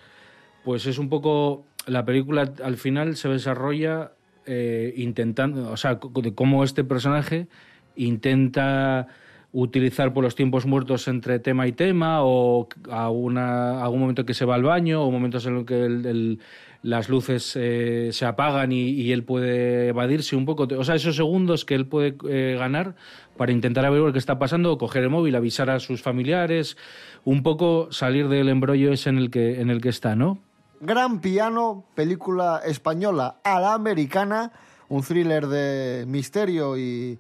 [0.64, 4.12] pues es un poco la película al final se desarrolla
[4.46, 7.48] eh, intentando, o sea, de cómo este personaje
[7.96, 9.08] intenta
[9.54, 14.34] utilizar por los tiempos muertos entre tema y tema o a una, algún momento que
[14.34, 16.38] se va al baño o momentos en los que
[16.84, 20.68] las luces eh, se apagan y, él puede evadirse un poco.
[20.78, 22.96] O sea, esos segundos que él puede eh, ganar
[23.36, 26.78] para intentar averiguar qué está pasando, coger el móvil, avisar a sus familiares,
[27.24, 30.40] un poco salir del embrollo ese en el que, en el que está, ¿no?
[30.80, 34.52] Gran Piano, película española a la americana,
[34.90, 37.20] un thriller de misterio y,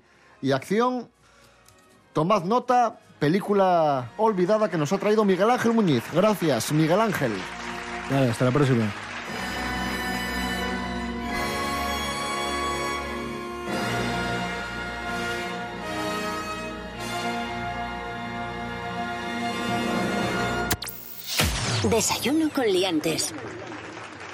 [0.53, 1.09] acción.
[2.13, 6.03] Tomad nota, película olvidada que nos ha traído Miguel Ángel Muñiz.
[6.13, 7.33] Gracias, Miguel Ángel.
[8.11, 8.91] Hasta la próxima.
[21.89, 23.33] Desayuno con liantes.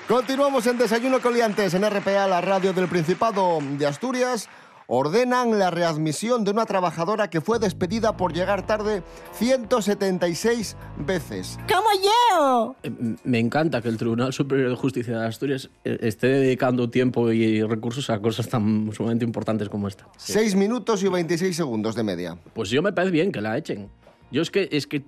[0.08, 4.50] Continuamos en Desayuno Coliantes en RPA, la radio del Principado de Asturias.
[4.88, 9.02] Ordenan la readmisión de una trabajadora que fue despedida por llegar tarde
[9.34, 11.58] 176 veces.
[11.72, 12.76] ¡Como yo!
[12.84, 12.92] Eh,
[13.24, 17.64] Me encanta que el Tribunal Superior de Justicia de Asturias eh, esté dedicando tiempo y
[17.64, 20.06] recursos a cosas tan sumamente importantes como esta.
[20.18, 22.38] 6 minutos y 26 segundos de media.
[22.54, 23.90] Pues yo me parece bien que la echen.
[24.34, 25.04] Yo es que es que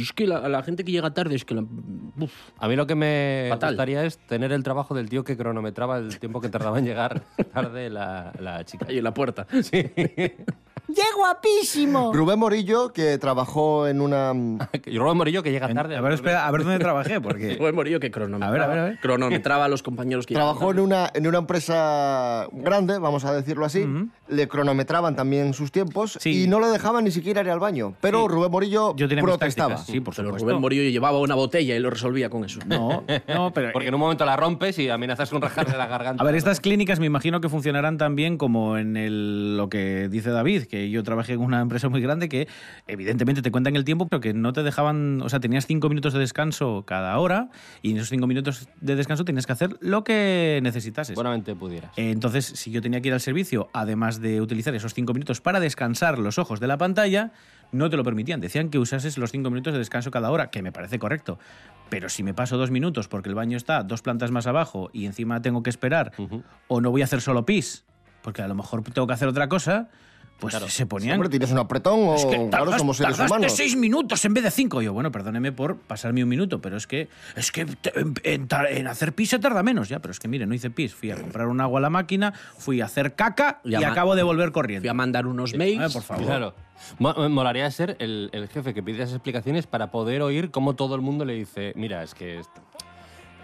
[0.00, 2.32] es que la, la gente que llega tarde es que la, uf.
[2.58, 3.70] A mí lo que me Fatal.
[3.72, 7.22] gustaría es tener el trabajo del tío que cronometraba el tiempo que tardaba en llegar
[7.52, 8.86] tarde la, la chica.
[8.88, 9.46] Ahí en la puerta.
[9.62, 9.90] Sí.
[10.94, 12.12] ¡Qué guapísimo!
[12.12, 14.32] Rubén Morillo, que trabajó en una...
[14.86, 15.96] Y Rubén Morillo que llega tarde.
[15.96, 17.56] A ver, espera, a ver dónde trabajé, porque...
[17.58, 18.98] Rubén Morillo que cronometraba, A ver, a ver, a ver.
[19.00, 23.64] cronometraba a los compañeros que Trabajó en una, en una empresa grande, vamos a decirlo
[23.64, 23.86] así.
[24.28, 27.94] Le cronometraban también sus tiempos y no le dejaban ni siquiera ir al baño.
[28.00, 29.76] Pero Rubén Morillo Yo tenía mis protestaba.
[29.78, 30.46] sí, por Pero supuesto.
[30.48, 32.60] Rubén Morillo llevaba una botella y lo resolvía con eso.
[32.66, 33.70] No, no, pero...
[33.72, 36.22] Porque en un momento la rompes y amenazas con rajarle la garganta.
[36.22, 40.30] A ver, estas clínicas me imagino que funcionarán también como en el, lo que dice
[40.30, 42.48] David, que yo trabajé en una empresa muy grande que
[42.86, 46.12] evidentemente te cuentan el tiempo, pero que no te dejaban, o sea, tenías cinco minutos
[46.12, 47.50] de descanso cada hora
[47.82, 51.14] y en esos cinco minutos de descanso tenías que hacer lo que necesitases.
[51.14, 51.92] Buenamente pudieras.
[51.96, 55.40] Eh, Entonces, si yo tenía que ir al servicio, además de utilizar esos cinco minutos
[55.40, 57.32] para descansar los ojos de la pantalla,
[57.72, 58.40] no te lo permitían.
[58.40, 61.38] Decían que usases los cinco minutos de descanso cada hora, que me parece correcto.
[61.88, 65.06] Pero si me paso dos minutos porque el baño está dos plantas más abajo y
[65.06, 66.12] encima tengo que esperar,
[66.68, 67.84] o no voy a hacer solo pis,
[68.22, 69.88] porque a lo mejor tengo que hacer otra cosa,
[70.42, 71.14] pues se ponían.
[71.14, 73.52] Hombre, tienes un apretón o Es que claro, tardas- somos seres humanos.
[73.52, 74.82] seis minutos en vez de cinco.
[74.82, 78.48] Y yo, bueno, perdóneme por pasarme un minuto, pero es que es que en, en
[78.48, 79.88] tar- en hacer pis se tarda menos.
[79.88, 80.94] Ya, pero es que mire, no hice pis.
[80.94, 84.22] Fui a comprar un agua a la máquina, fui a hacer caca y, acabo de
[84.22, 84.82] volver corriendo.
[84.82, 85.90] Fui a mandar unos mails.
[85.90, 86.24] Eh, por favor.
[86.26, 86.54] Claro.
[86.98, 90.96] Me Molaría ser el, el jefe que pide esas explicaciones para poder oír cómo todo
[90.96, 92.40] el mundo le dice, mira, es que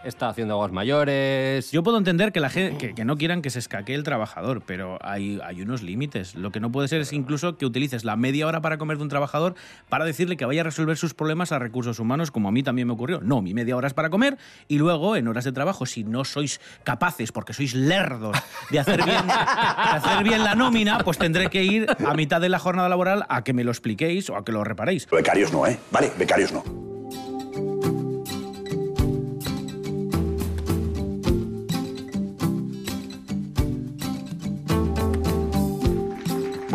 [0.05, 1.70] está haciendo aguas mayores.
[1.72, 4.62] Yo puedo entender que, la gen- que, que no quieran que se escaquee el trabajador,
[4.64, 6.34] pero hay, hay unos límites.
[6.34, 9.03] Lo que no puede ser es incluso que utilices la media hora para comer de
[9.03, 9.55] un trabajador
[9.88, 12.86] para decirle que vaya a resolver sus problemas a recursos humanos, como a mí también
[12.88, 13.20] me ocurrió.
[13.20, 14.38] No, mi media hora es para comer
[14.68, 18.36] y luego, en horas de trabajo, si no sois capaces, porque sois lerdos,
[18.70, 22.49] de hacer bien, de hacer bien la nómina, pues tendré que ir a mitad de
[22.49, 25.09] la jornada laboral a que me lo expliquéis o a que lo reparéis.
[25.11, 25.78] Becarios no, ¿eh?
[25.90, 26.88] Vale, becarios no.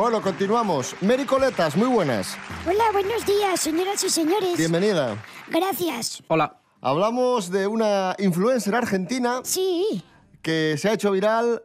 [0.04, 0.97] Bueno, continuamos.
[0.99, 2.38] Mary Coletas, muy buenas.
[2.68, 4.58] Hola, buenos días, señoras y señores.
[4.58, 5.16] Bienvenida.
[5.49, 6.22] Gracias.
[6.28, 6.60] Hola.
[6.82, 10.04] Hablamos de una influencer argentina Sí.
[10.41, 11.62] que se ha hecho viral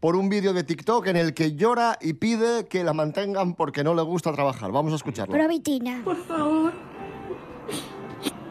[0.00, 3.82] por un vídeo de TikTok en el que llora y pide que la mantengan porque
[3.82, 4.70] no le gusta trabajar.
[4.70, 5.32] Vamos a escucharlo.
[5.32, 6.02] Provitina.
[6.04, 6.74] Por favor.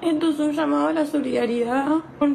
[0.02, 1.86] Esto es un llamado a la solidaridad.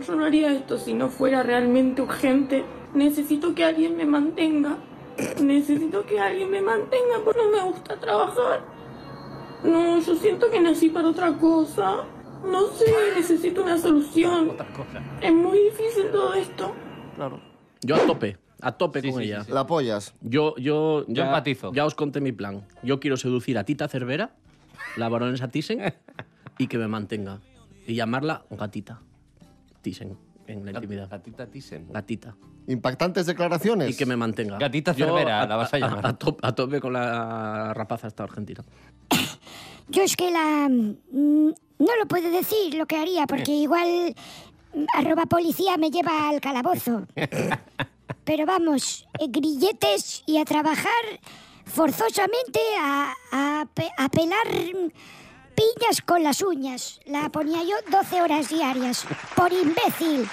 [0.06, 2.64] Yo no haría esto si no fuera realmente urgente.
[2.94, 4.78] Necesito que alguien me mantenga.
[5.42, 8.64] Necesito que alguien me mantenga porque no me gusta trabajar.
[9.64, 12.04] No, yo siento que nací para otra cosa.
[12.44, 14.56] No sé, necesito una solución.
[15.20, 16.74] Es muy difícil todo esto.
[17.14, 17.40] Claro.
[17.82, 19.44] Yo a tope, a tope con ella.
[19.48, 20.14] La apoyas.
[20.20, 21.72] Yo, yo, Yo ya, empatizo.
[21.72, 22.66] Ya os conté mi plan.
[22.82, 24.34] Yo quiero seducir a Tita Cervera,
[24.96, 25.94] la baronesa Thyssen,
[26.58, 27.40] y que me mantenga.
[27.86, 29.00] Y llamarla gatita.
[29.82, 30.16] Thyssen,
[30.46, 31.08] en la intimidad.
[31.10, 31.88] Gatita Thyssen.
[31.92, 32.34] Gatita.
[32.68, 33.90] Impactantes declaraciones.
[33.90, 34.58] Y que me mantenga.
[34.58, 36.06] Gatita Yo Cervera, la vas a llamar.
[36.06, 38.62] A, to- a tope con la rapaza esta argentina.
[39.88, 40.68] Yo es que la...
[40.68, 44.14] mm, No lo puedo decir lo que haría, porque igual
[44.74, 47.06] mm, arroba policía me lleva al calabozo.
[48.24, 51.02] Pero vamos, eh, grilletes y a trabajar
[51.64, 54.46] forzosamente a, a pe- a pelar
[55.54, 57.00] piñas con las uñas.
[57.06, 59.04] La ponía yo 12 horas diarias.
[59.34, 60.28] Por imbécil.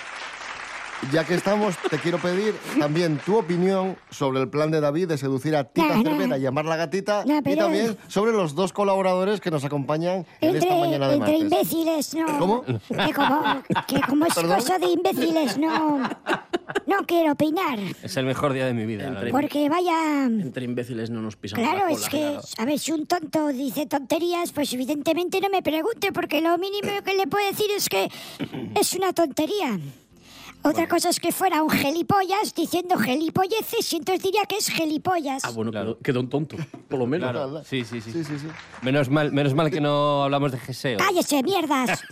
[1.14, 5.18] Ya que estamos, te quiero pedir también tu opinión sobre el plan de David de
[5.18, 6.12] seducir a Tita No, no.
[6.12, 7.24] Cervera y llamarla gatita.
[7.26, 11.08] No, Y pero- también sobre los dos colaboradores que nos acompañan en Entre, esta mañana
[11.08, 11.74] de entre martes.
[11.74, 12.38] imbéciles, no.
[12.40, 12.64] ¿Cómo?
[12.64, 14.56] Que como, que como es ¿Perdón?
[14.60, 16.00] cosa de imbéciles, no,
[16.86, 17.80] no quiero opinar.
[18.04, 19.10] Es el mejor día de mi vida.
[19.10, 19.32] verdad.
[19.32, 20.26] Porque vaya...
[20.26, 22.12] Entre imbéciles no nos pisamos Claro, la es cola.
[22.12, 26.58] que, a ver, si un tonto dice tonterías, pues evidentemente no me pregunte, porque lo
[26.58, 28.10] mínimo que le puedo decir es que
[28.80, 29.80] es una tontería.
[30.62, 35.46] Otra cosa es que fuera un gelipollas diciendo gelipolleces y entonces diría que es gelipollas.
[35.46, 36.58] Ah, bueno, quedó, quedó un tonto,
[36.90, 37.32] por lo menos.
[37.32, 38.12] Claro, sí, sí, sí.
[38.82, 40.98] Menos, mal, menos mal que no hablamos de geseo.
[41.00, 42.02] ¡Cállese, mierdas!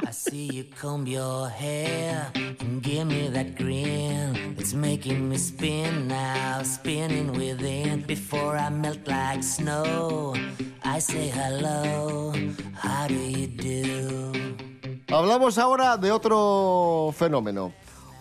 [0.00, 4.56] I see you comb your hair and give me that grin.
[4.56, 8.04] It's making me spin now, spinning within.
[8.06, 10.34] Before I melt like snow,
[10.82, 12.32] I say hello.
[12.74, 14.67] How do you do?
[15.10, 17.72] Hablamos ahora de otro fenómeno.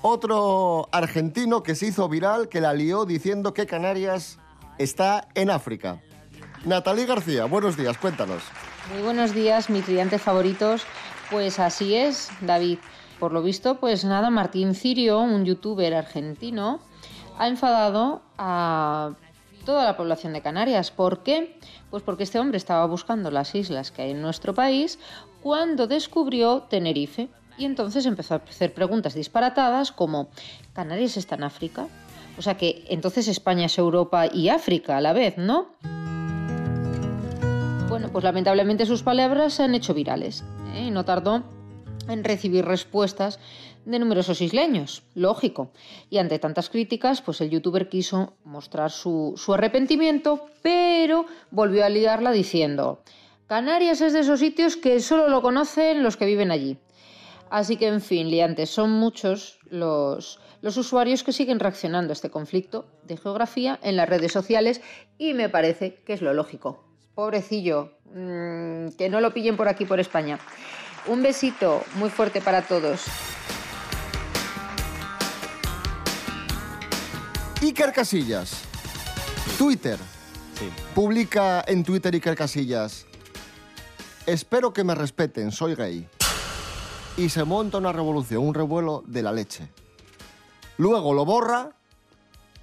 [0.02, 4.40] Otro argentino que se hizo viral, que la lió diciendo que Canarias
[4.78, 6.02] está en África.
[6.64, 8.42] Natalie García, buenos días, cuéntanos.
[8.94, 10.84] Muy buenos días, mis clientes favoritos.
[11.30, 12.80] Pues así es, David.
[13.20, 16.80] Por lo visto, pues nada, Martín Cirio, un youtuber argentino,
[17.38, 19.12] ha enfadado a
[19.66, 20.92] toda la población de Canarias.
[20.92, 21.60] ¿Por qué?
[21.90, 25.00] Pues porque este hombre estaba buscando las islas que hay en nuestro país
[25.42, 27.30] cuando descubrió Tenerife.
[27.58, 30.30] Y entonces empezó a hacer preguntas disparatadas como,
[30.74, 31.88] ¿Canarias está en África?
[32.38, 35.70] O sea que entonces España es Europa y África a la vez, ¿no?
[37.90, 40.44] Bueno, pues lamentablemente sus palabras se han hecho virales
[40.76, 40.84] ¿eh?
[40.88, 41.44] y no tardó
[42.08, 43.40] en recibir respuestas
[43.86, 45.72] de numerosos isleños, lógico.
[46.10, 52.32] Y ante tantas críticas, pues el youtuber quiso mostrar su, arrepentimiento, pero volvió a liarla
[52.32, 53.02] diciendo,
[53.48, 56.78] Canarias es de esos sitios que solo lo conocen los que viven allí.
[57.50, 62.30] Así que, en fin, liantes, son muchos los, los usuarios que siguen reaccionando a este
[62.30, 64.82] conflicto de geografía en las redes sociales
[65.18, 66.84] y me parece que es lo lógico.
[67.16, 70.40] Pobrecillo, mmm, que no lo pillen por aquí, por España.
[71.08, 73.06] Un besito muy fuerte para todos.
[77.62, 78.64] Iker Casillas,
[79.58, 79.98] Twitter.
[80.94, 83.07] Publica en Twitter Iker Casillas.
[84.28, 86.06] Espero que me respeten, soy gay.
[87.16, 89.70] Y se monta una revolución, un revuelo de la leche.
[90.78, 91.72] Luego lo borra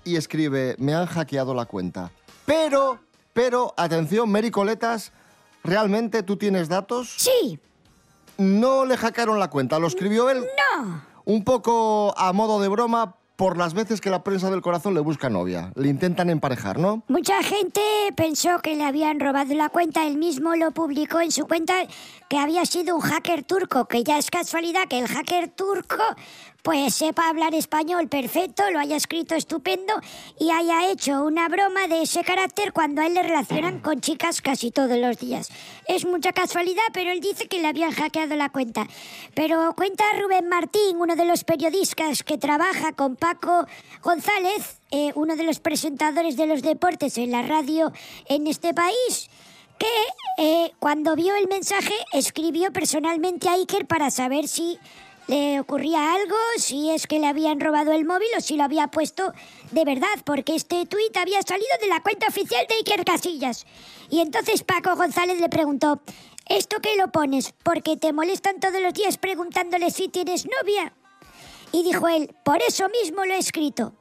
[0.04, 2.10] y escribe, me han hackeado la cuenta.
[2.44, 3.00] Pero,
[3.32, 5.12] pero, atención, Mary Coletas,
[5.62, 7.14] ¿realmente tú tienes datos?
[7.16, 7.58] Sí.
[8.36, 10.44] No le hackearon la cuenta, lo escribió él.
[10.76, 11.02] No.
[11.24, 15.00] Un poco a modo de broma por las veces que la prensa del corazón le
[15.00, 15.72] busca novia.
[15.74, 17.02] Le intentan emparejar, ¿no?
[17.08, 17.80] Mucha gente
[18.16, 20.06] pensó que le habían robado la cuenta.
[20.06, 21.74] Él mismo lo publicó en su cuenta
[22.28, 26.02] que había sido un hacker turco, que ya es casualidad que el hacker turco
[26.64, 29.92] pues sepa hablar español perfecto, lo haya escrito estupendo
[30.40, 34.40] y haya hecho una broma de ese carácter cuando a él le relacionan con chicas
[34.40, 35.50] casi todos los días.
[35.86, 38.86] Es mucha casualidad, pero él dice que le habían hackeado la cuenta.
[39.34, 43.66] Pero cuenta Rubén Martín, uno de los periodistas que trabaja con Paco
[44.02, 47.92] González, eh, uno de los presentadores de los deportes en la radio
[48.26, 49.28] en este país,
[49.78, 49.86] que
[50.38, 54.78] eh, cuando vio el mensaje escribió personalmente a Iker para saber si
[55.26, 58.88] le ocurría algo, si es que le habían robado el móvil o si lo había
[58.88, 59.32] puesto
[59.70, 63.66] de verdad, porque este tuit había salido de la cuenta oficial de Iker Casillas.
[64.10, 66.00] Y entonces Paco González le preguntó,
[66.46, 67.54] ¿esto qué lo pones?
[67.62, 70.92] Porque te molestan todos los días preguntándole si tienes novia.
[71.72, 73.94] Y dijo él, por eso mismo lo he escrito.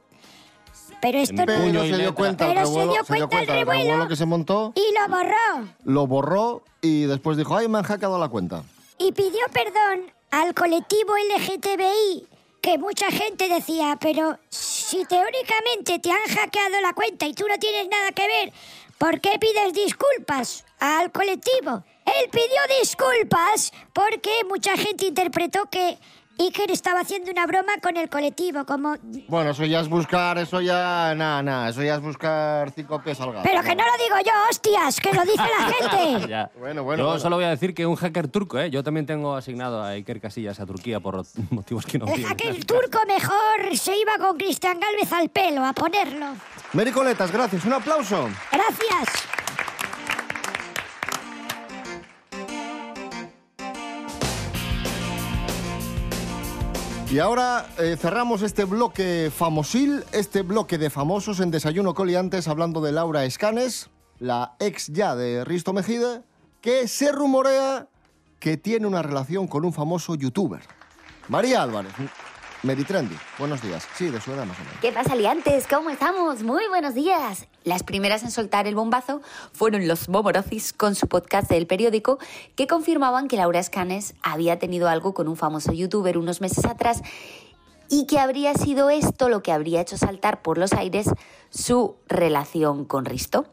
[1.00, 1.46] Pero esto no...
[1.46, 3.60] Pero se dio cuenta, el Pero se revuelo, dio se dio cuenta el cuenta del
[3.66, 3.82] revuelo.
[3.90, 5.68] revuelo que se montó, Y lo borró.
[5.84, 8.62] lo borró y después dijo, ay, me han hackeado la cuenta.
[8.98, 12.26] y pidió perdón al colectivo LGTBI,
[12.60, 17.56] que mucha gente decía, pero si teóricamente te han hackeado la cuenta y tú no
[17.56, 18.52] tienes nada que ver,
[18.98, 21.84] ¿por qué pides disculpas al colectivo?
[22.04, 25.98] Él pidió disculpas porque mucha gente interpretó que
[26.38, 28.96] Iker estaba haciendo una broma con el colectivo, como...
[29.28, 33.20] Bueno, eso ya es buscar, eso ya, nada, nada, eso ya es buscar cinco pies
[33.20, 33.42] al gato.
[33.48, 35.66] Pero que no lo digo yo, hostias, que lo dice la
[36.00, 36.28] gente.
[36.28, 36.50] Ya.
[36.58, 37.20] Bueno, bueno, Yo bueno.
[37.20, 38.68] solo voy a decir que un hacker turco, ¿eh?
[38.70, 42.28] Yo también tengo asignado a Iker Casillas a Turquía por motivos que no El tienen.
[42.30, 46.26] hacker turco mejor se iba con Cristian Galvez al pelo a ponerlo.
[46.72, 48.28] Mary Coletas, gracias, un aplauso.
[48.50, 49.28] Gracias.
[57.14, 62.80] Y ahora eh, cerramos este bloque famosil, este bloque de famosos en Desayuno Coliantes, hablando
[62.80, 63.88] de Laura Escanes,
[64.18, 66.24] la ex ya de Risto Mejide,
[66.60, 67.86] que se rumorea
[68.40, 70.62] que tiene una relación con un famoso youtuber.
[71.28, 71.92] María Álvarez,
[72.64, 73.86] Meritrendy, buenos días.
[73.94, 74.80] Sí, de su edad más o menos.
[74.80, 75.68] ¿Qué pasa, liantes?
[75.68, 76.42] ¿Cómo estamos?
[76.42, 77.46] Muy buenos días.
[77.64, 82.18] Las primeras en soltar el bombazo fueron los Momorocis con su podcast del periódico
[82.56, 87.02] que confirmaban que Laura Escanes había tenido algo con un famoso youtuber unos meses atrás
[87.88, 91.08] y que habría sido esto lo que habría hecho saltar por los aires
[91.48, 93.46] su relación con Risto.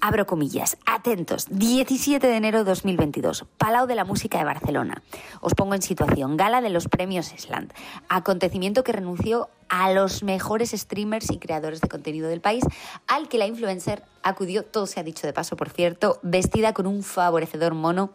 [0.00, 5.02] Abro comillas, atentos, 17 de enero de 2022, Palau de la Música de Barcelona.
[5.40, 7.72] Os pongo en situación, gala de los premios Slant,
[8.08, 12.62] acontecimiento que renunció a los mejores streamers y creadores de contenido del país,
[13.08, 16.86] al que la influencer acudió, todo se ha dicho de paso, por cierto, vestida con
[16.86, 18.10] un favorecedor mono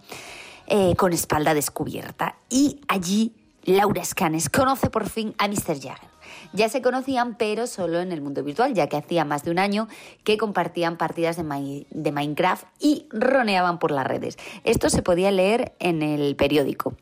[0.67, 2.37] eh, con espalda descubierta.
[2.49, 3.33] Y allí
[3.65, 5.81] Laura Escanes conoce por fin a Mr.
[5.81, 6.12] Jagger.
[6.51, 9.59] Ya se conocían, pero solo en el mundo virtual, ya que hacía más de un
[9.59, 9.87] año
[10.23, 14.37] que compartían partidas de, de Minecraft y roneaban por las redes.
[14.63, 16.93] Esto se podía leer en el periódico.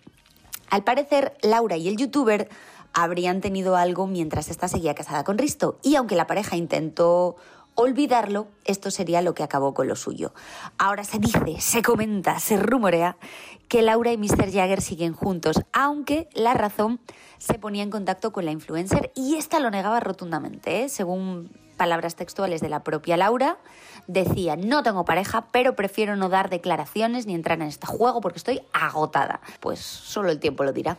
[0.69, 2.49] Al parecer, Laura y el youtuber
[2.93, 7.35] habrían tenido algo mientras esta seguía casada con Risto, y aunque la pareja intentó
[7.75, 10.33] olvidarlo, esto sería lo que acabó con lo suyo.
[10.77, 13.17] Ahora se dice, se comenta, se rumorea
[13.67, 14.51] que Laura y Mr.
[14.51, 16.99] Jagger siguen juntos, aunque la razón
[17.37, 20.89] se ponía en contacto con la influencer y esta lo negaba rotundamente, ¿eh?
[20.89, 23.57] según palabras textuales de la propia Laura,
[24.05, 28.37] decía, no tengo pareja, pero prefiero no dar declaraciones ni entrar en este juego porque
[28.37, 29.41] estoy agotada.
[29.59, 30.97] Pues solo el tiempo lo dirá.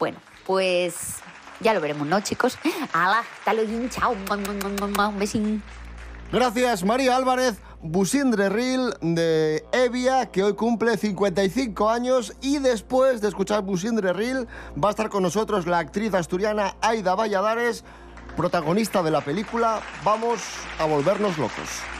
[0.00, 1.18] Bueno, pues
[1.60, 2.58] ya lo veremos, ¿no, chicos?
[2.92, 3.20] ¡Hala!
[3.20, 3.88] ¡Hasta luego!
[3.88, 4.14] ¡Chao!
[4.14, 5.62] Un besín.
[6.32, 7.58] Gracias, María Álvarez.
[7.82, 12.32] Busindre Ril de Evia, que hoy cumple 55 años.
[12.40, 14.48] Y después de escuchar Busindre Ril,
[14.82, 17.84] va a estar con nosotros la actriz asturiana Aida Valladares,
[18.36, 20.40] protagonista de la película Vamos
[20.78, 21.95] a volvernos locos.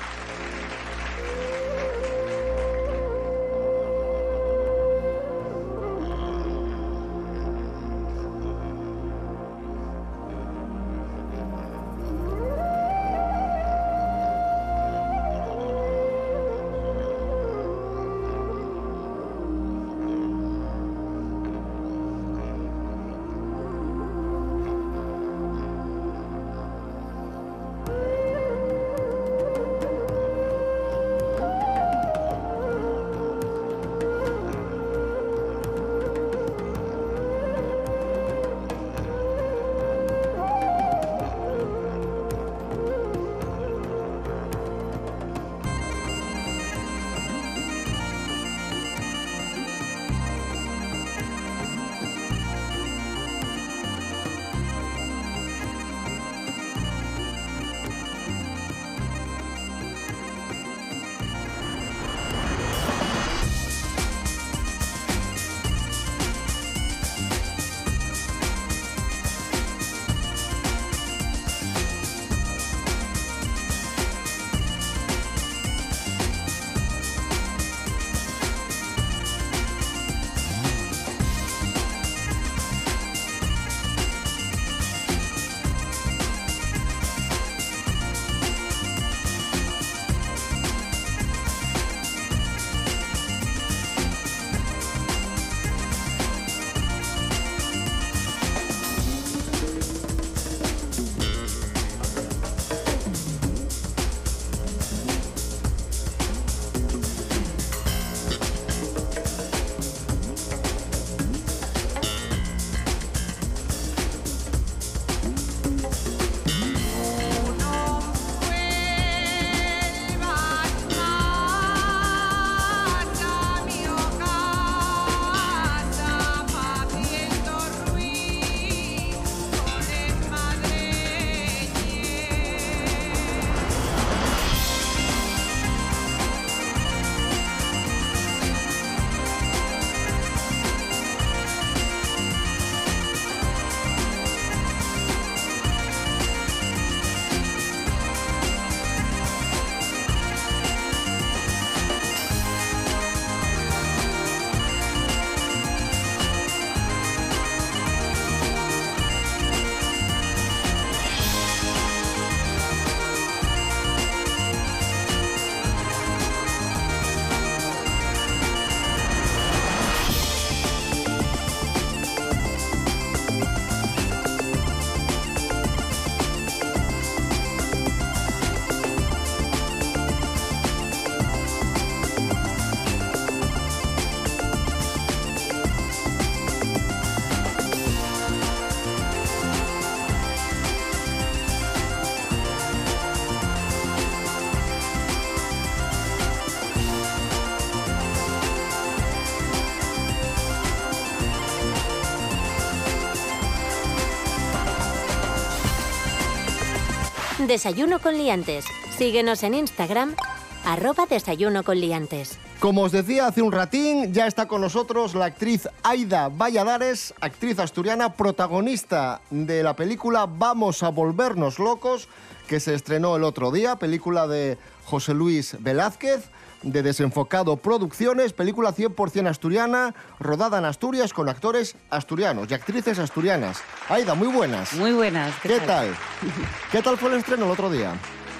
[207.47, 208.64] Desayuno con liantes.
[208.99, 210.16] Síguenos en Instagram,
[210.64, 212.38] arroba desayuno con liantes.
[212.59, 217.61] Como os decía hace un ratín, ya está con nosotros la actriz Aida Valladares, actriz
[217.61, 222.09] asturiana, protagonista de la película Vamos a volvernos locos,
[222.49, 226.24] que se estrenó el otro día, película de José Luis Velázquez,
[226.66, 233.62] de Desenfocado Producciones, película 100% asturiana, rodada en Asturias con actores asturianos y actrices asturianas.
[233.88, 234.74] Aida, muy buenas.
[234.74, 235.34] Muy buenas.
[235.42, 235.88] ¿Qué, tal?
[236.72, 237.94] ¿Qué tal fue el estreno el otro día?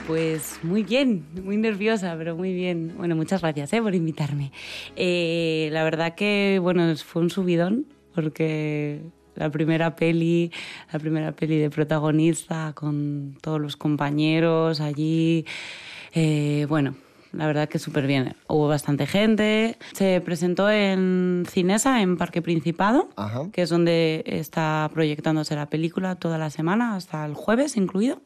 [0.07, 2.95] Pues muy bien, muy nerviosa, pero muy bien.
[2.97, 3.81] Bueno, muchas gracias ¿eh?
[3.81, 4.53] por invitarme.
[4.97, 9.03] Eh, la verdad que, bueno, fue un subidón porque
[9.37, 10.51] la primera peli,
[10.93, 15.45] la primera peli de protagonista con todos los compañeros allí,
[16.13, 16.95] eh, bueno,
[17.33, 18.35] la verdad que súper bien.
[18.49, 19.77] Hubo bastante gente.
[19.93, 23.51] Se presentó en Cinesa, en Parque Principado, Ajá.
[23.53, 28.21] que es donde está proyectándose la película toda la semana, hasta el jueves incluido.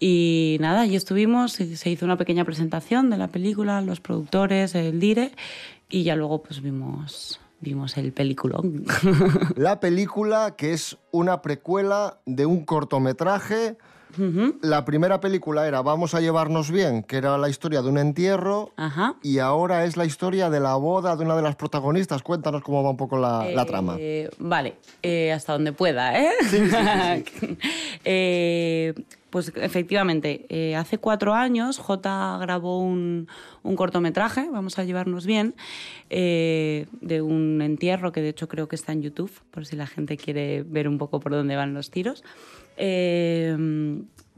[0.00, 4.98] Y nada, allí estuvimos, se hizo una pequeña presentación de la película, los productores, el
[4.98, 5.30] dire,
[5.88, 8.84] y ya luego pues vimos, vimos el peliculón.
[9.56, 13.76] La película que es una precuela de un cortometraje.
[14.62, 18.72] La primera película era Vamos a llevarnos bien, que era la historia de un entierro.
[19.22, 22.22] Y ahora es la historia de la boda de una de las protagonistas.
[22.22, 23.96] Cuéntanos cómo va un poco la, la trama.
[23.98, 26.30] Eh, vale, eh, hasta donde pueda, ¿eh?
[28.04, 28.94] Eh,
[29.32, 33.28] pues efectivamente, eh, hace cuatro años J grabó un,
[33.62, 35.54] un cortometraje, vamos a llevarnos bien,
[36.10, 39.86] eh, de un entierro que de hecho creo que está en YouTube, por si la
[39.86, 42.22] gente quiere ver un poco por dónde van los tiros.
[42.76, 43.56] Eh,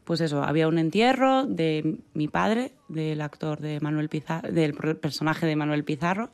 [0.05, 5.45] pues eso, había un entierro de mi padre, del actor de Manuel Pizarro, del personaje
[5.45, 6.30] de Manuel Pizarro,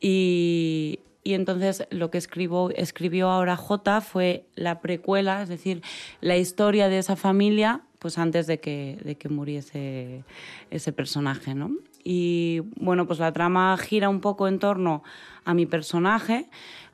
[0.00, 5.82] y, y entonces lo que escribo, escribió ahora J fue la precuela, es decir,
[6.20, 10.24] la historia de esa familia, pues antes de que, de que muriese
[10.70, 11.70] ese personaje, ¿no?
[12.02, 15.04] Y bueno, pues la trama gira un poco en torno
[15.44, 16.48] a mi personaje,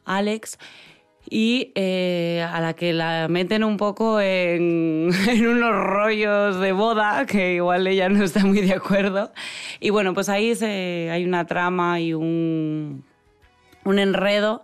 [0.05, 0.59] Alex,
[1.31, 7.25] y eh, a la que la meten un poco en, en unos rollos de boda,
[7.25, 9.33] que igual ella no está muy de acuerdo.
[9.81, 13.05] Y bueno, pues ahí se, hay una trama y un,
[13.89, 14.63] un enredo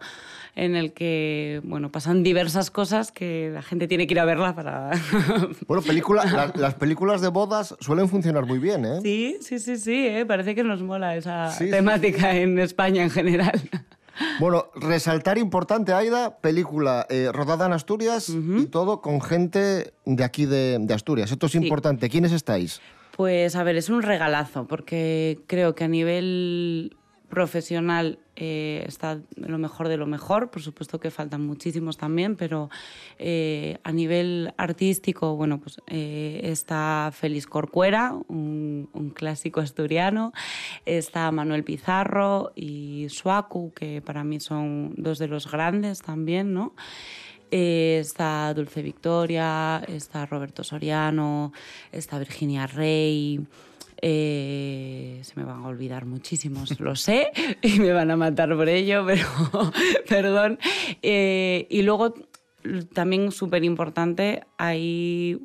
[0.57, 4.55] en el que bueno, pasan diversas cosas que la gente tiene que ir a verla
[4.55, 4.93] para...
[5.67, 9.01] Bueno, película, la- las películas de bodas suelen funcionar muy bien, ¿eh?
[9.03, 10.25] Sí, sí, sí, sí, ¿eh?
[10.27, 13.61] parece que nos mola esa Sí, sí, temática en España en general.
[14.39, 20.47] Bueno, resaltar importante, Aida, película eh, rodada en Asturias y todo con gente de aquí
[20.47, 21.33] de, de Asturias.
[21.33, 22.09] Esto es importante.
[22.09, 22.81] ¿Quiénes estáis?
[23.17, 26.97] Pues a ver, es un regalazo, porque creo que a nivel
[27.29, 32.69] profesional eh, está lo mejor de lo mejor, por supuesto que faltan muchísimos también, pero
[33.19, 40.33] eh, a nivel artístico, bueno, pues eh, está Félix Corcuera, un, clásico asturiano,
[40.85, 46.75] está Manuel Pizarro y Suaku, que para mí son dos de los grandes también, ¿no?
[47.51, 51.53] Está Dulce Victoria, está Roberto Soriano,
[51.93, 53.47] está Virginia Rey.
[54.07, 57.31] Eh, se me van a olvidar muchísimos, lo sé,
[57.63, 59.27] y me van a matar por ello, pero
[60.09, 60.59] perdón.
[61.01, 62.13] Eh, y luego,
[62.93, 65.41] también súper importante, hay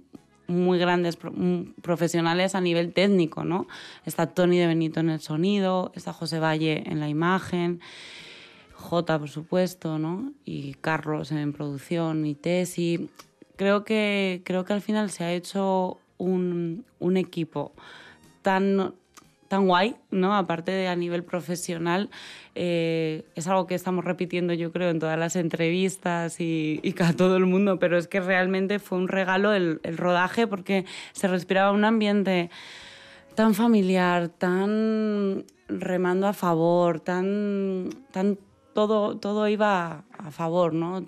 [0.47, 3.65] muy grandes mm, profesionales a nivel técnico, ¿no?
[4.05, 7.79] Está Tony de Benito en el sonido, está José Valle en la imagen,
[8.73, 10.33] J, por supuesto, ¿no?
[10.43, 13.09] Y Carlos en producción y Tesi.
[13.55, 16.83] Creo que, creo que al final se ha hecho un
[17.15, 17.71] equipo
[18.41, 18.93] tan,
[19.47, 20.35] tan guay, ¿no?
[20.35, 22.09] Aparte de a nivel profesional,
[22.55, 27.13] eh, es algo que estamos repitiendo yo creo en todas las entrevistas y, y a
[27.13, 31.27] todo el mundo, pero es que realmente fue un regalo el, el rodaje porque se
[31.27, 32.49] respiraba un ambiente
[33.35, 38.37] tan familiar, tan remando a favor, tan, tan
[38.73, 41.05] todo, todo iba a favor, ¿no?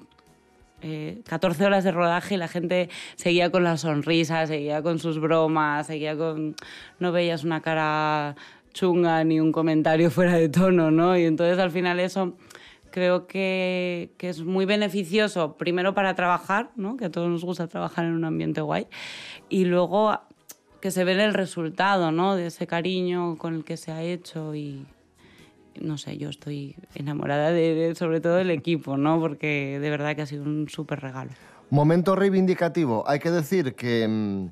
[0.83, 5.19] Eh, 14 horas de rodaje y la gente seguía con la sonrisa, seguía con sus
[5.19, 6.55] bromas, seguía con...
[6.99, 8.35] No veías una cara
[8.73, 11.17] chunga ni un comentario fuera de tono, ¿no?
[11.17, 12.35] Y entonces al final eso
[12.91, 16.97] creo que, que es muy beneficioso, primero para trabajar, ¿no?
[16.97, 18.87] Que a todos nos gusta trabajar en un ambiente guay,
[19.49, 20.19] y luego
[20.81, 22.35] que se ve el resultado, ¿no?
[22.35, 24.85] De ese cariño con el que se ha hecho y
[25.81, 29.19] no sé, yo estoy enamorada de, de- sobre todo del equipo, ¿no?
[29.19, 31.31] Porque de verdad que ha sido un súper regalo.
[31.69, 33.03] Momento reivindicativo.
[33.07, 34.47] Hay que decir que, mm,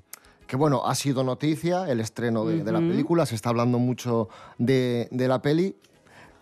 [0.48, 4.30] que, bueno, ha sido noticia el estreno de, de la película, se está hablando mucho
[4.58, 5.76] de, de la peli,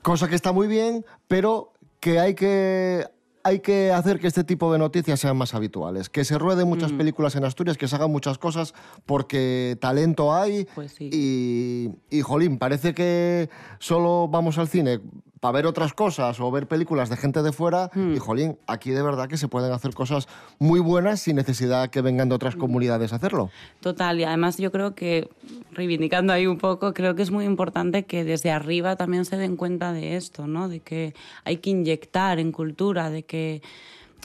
[0.01, 3.05] cosa que está muy bien, pero que hay que...
[3.47, 6.91] Hay que hacer que este tipo de noticias sean más habituales, que se rueden muchas
[6.91, 8.73] películas en Asturias, que se hagan muchas cosas,
[9.05, 10.67] porque talento hay.
[10.99, 14.99] y, y, jolín, parece que solo vamos al cine
[15.39, 17.89] para ver otras cosas o ver películas de gente de fuera.
[17.95, 20.27] Y, jolín, aquí de verdad que se pueden hacer cosas
[20.59, 23.49] muy buenas sin necesidad que vengan de otras comunidades a hacerlo.
[23.81, 25.29] Total, y además yo creo que,
[25.71, 29.55] reivindicando ahí un poco, creo que es muy importante que desde arriba también se den
[29.55, 30.69] cuenta de esto, ¿no?
[30.69, 31.13] De que
[31.43, 33.61] hay que inyectar en cultura, de que,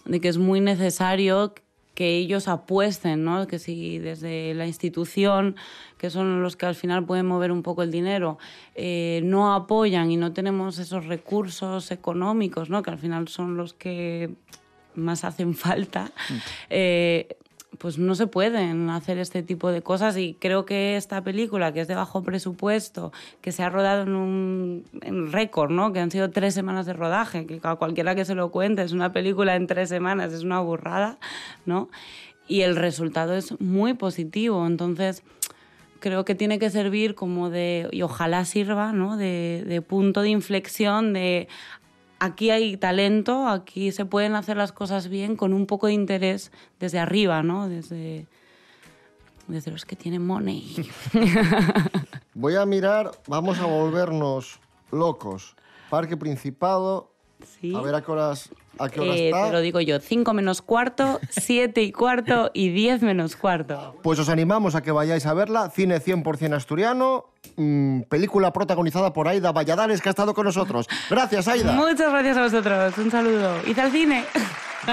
[0.05, 1.55] de que es muy necesario
[1.95, 3.47] que ellos apuesten, ¿no?
[3.47, 5.57] Que si desde la institución,
[5.99, 8.39] que son los que al final pueden mover un poco el dinero,
[8.75, 12.83] eh, no apoyan y no tenemos esos recursos económicos, ¿no?
[12.83, 14.31] Que al final son los que
[14.95, 16.13] más hacen falta,
[16.71, 17.37] eh,
[17.79, 21.81] pues no se pueden hacer este tipo de cosas y creo que esta película, que
[21.81, 24.85] es de bajo presupuesto, que se ha rodado en un
[25.33, 25.93] récord, ¿no?
[25.93, 28.93] que han sido tres semanas de rodaje, que a cualquiera que se lo cuente es
[28.93, 31.19] una película en tres semanas, es una burrada,
[31.67, 31.89] ¿no?
[32.47, 35.23] y el resultado es muy positivo, entonces
[36.01, 39.17] creo que tiene que servir como de, y ojalá sirva, ¿no?
[39.17, 41.49] de, de punto de inflexión de
[42.23, 46.53] aquí hay talento, aquí se pueden hacer las cosas bien con un poco de interés
[46.79, 47.69] desde arriba, ¿no?
[47.69, 48.27] Desde,
[49.49, 50.89] desde los que tienen money.
[52.35, 54.61] Voy a mirar, vamos a volvernos
[54.93, 55.57] locos.
[55.91, 57.11] Parque Principado.
[57.75, 59.47] A ver a qué horas, a qué hora Eh, está.
[59.47, 63.97] te lo digo yo, 5 menos cuarto, 7 y cuarto y 10 menos cuarto.
[64.03, 65.71] Pues os animamos a que vayáis a verla.
[65.71, 67.27] Cine 100% asturiano.
[67.57, 70.87] mm, película protagonizada por Aida Valladares, que ha estado con nosotros.
[71.11, 71.73] Gracias, Aida.
[71.73, 73.57] Muchas gracias a vosotros, un saludo.
[73.67, 74.25] ¡Id al cine!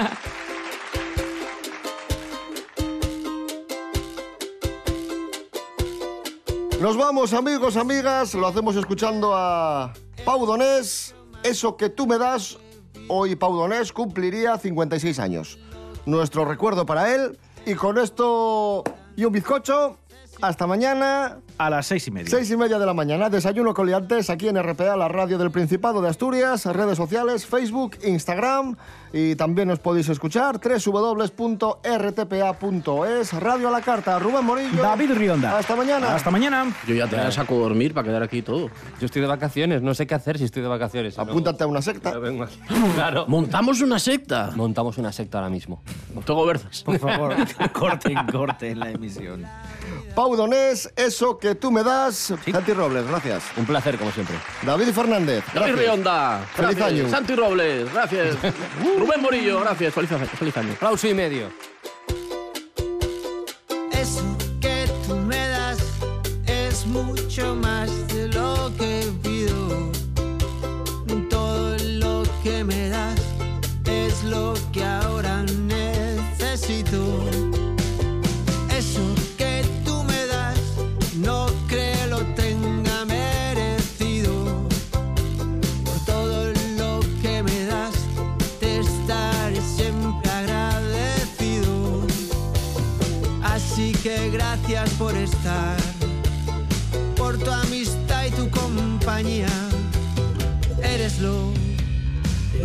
[6.80, 8.34] Nos vamos, amigos, amigas.
[8.34, 9.92] Lo hacemos escuchando a
[10.24, 11.14] Pau Donés.
[11.42, 12.58] Eso que tú me das.
[13.12, 15.58] Hoy Pau Donés cumpliría 56 años.
[16.06, 17.40] Nuestro recuerdo para él.
[17.66, 18.84] Y con esto
[19.16, 19.96] y un bizcocho.
[20.40, 21.40] Hasta mañana.
[21.60, 22.30] A las seis y media.
[22.30, 23.28] Seis y media de la mañana.
[23.28, 26.64] Desayuno coliantes aquí en RPA, la radio del Principado de Asturias.
[26.64, 28.76] Redes sociales, Facebook, Instagram.
[29.12, 31.82] Y también os podéis escuchar www.rtpa.es.
[33.34, 34.18] Radio a la carta.
[34.18, 34.82] Rubén Morillo.
[34.82, 35.58] David Rionda.
[35.58, 36.14] Hasta mañana.
[36.14, 36.74] Hasta mañana.
[36.86, 38.70] Yo ya te saco a dormir para quedar aquí todo.
[38.98, 41.18] Yo estoy de vacaciones, no sé qué hacer si estoy de vacaciones.
[41.18, 42.14] Apúntate a una secta.
[42.94, 43.26] Claro.
[43.28, 44.52] Montamos una secta.
[44.56, 45.82] Montamos una secta ahora mismo.
[46.14, 46.82] Montogo Berzas.
[46.84, 47.34] Por favor,
[47.72, 49.44] corten, corten la emisión.
[50.14, 52.34] Pau Donés, eso que tú me das.
[52.50, 53.44] Santi Robles, gracias.
[53.56, 54.36] Un placer, como siempre.
[54.62, 55.74] David Fernández, David.
[55.76, 56.46] Rionda.
[56.54, 57.00] Feliz gracias.
[57.00, 57.10] año.
[57.10, 58.36] Santi Robles, gracias.
[58.98, 59.94] Rubén Morillo, gracias.
[59.94, 60.72] Feliz, feliz año.
[60.72, 61.48] Aplauso y medio.
[63.92, 65.78] Eso que tú me das
[66.46, 67.90] es mucho más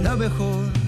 [0.06, 0.84] lo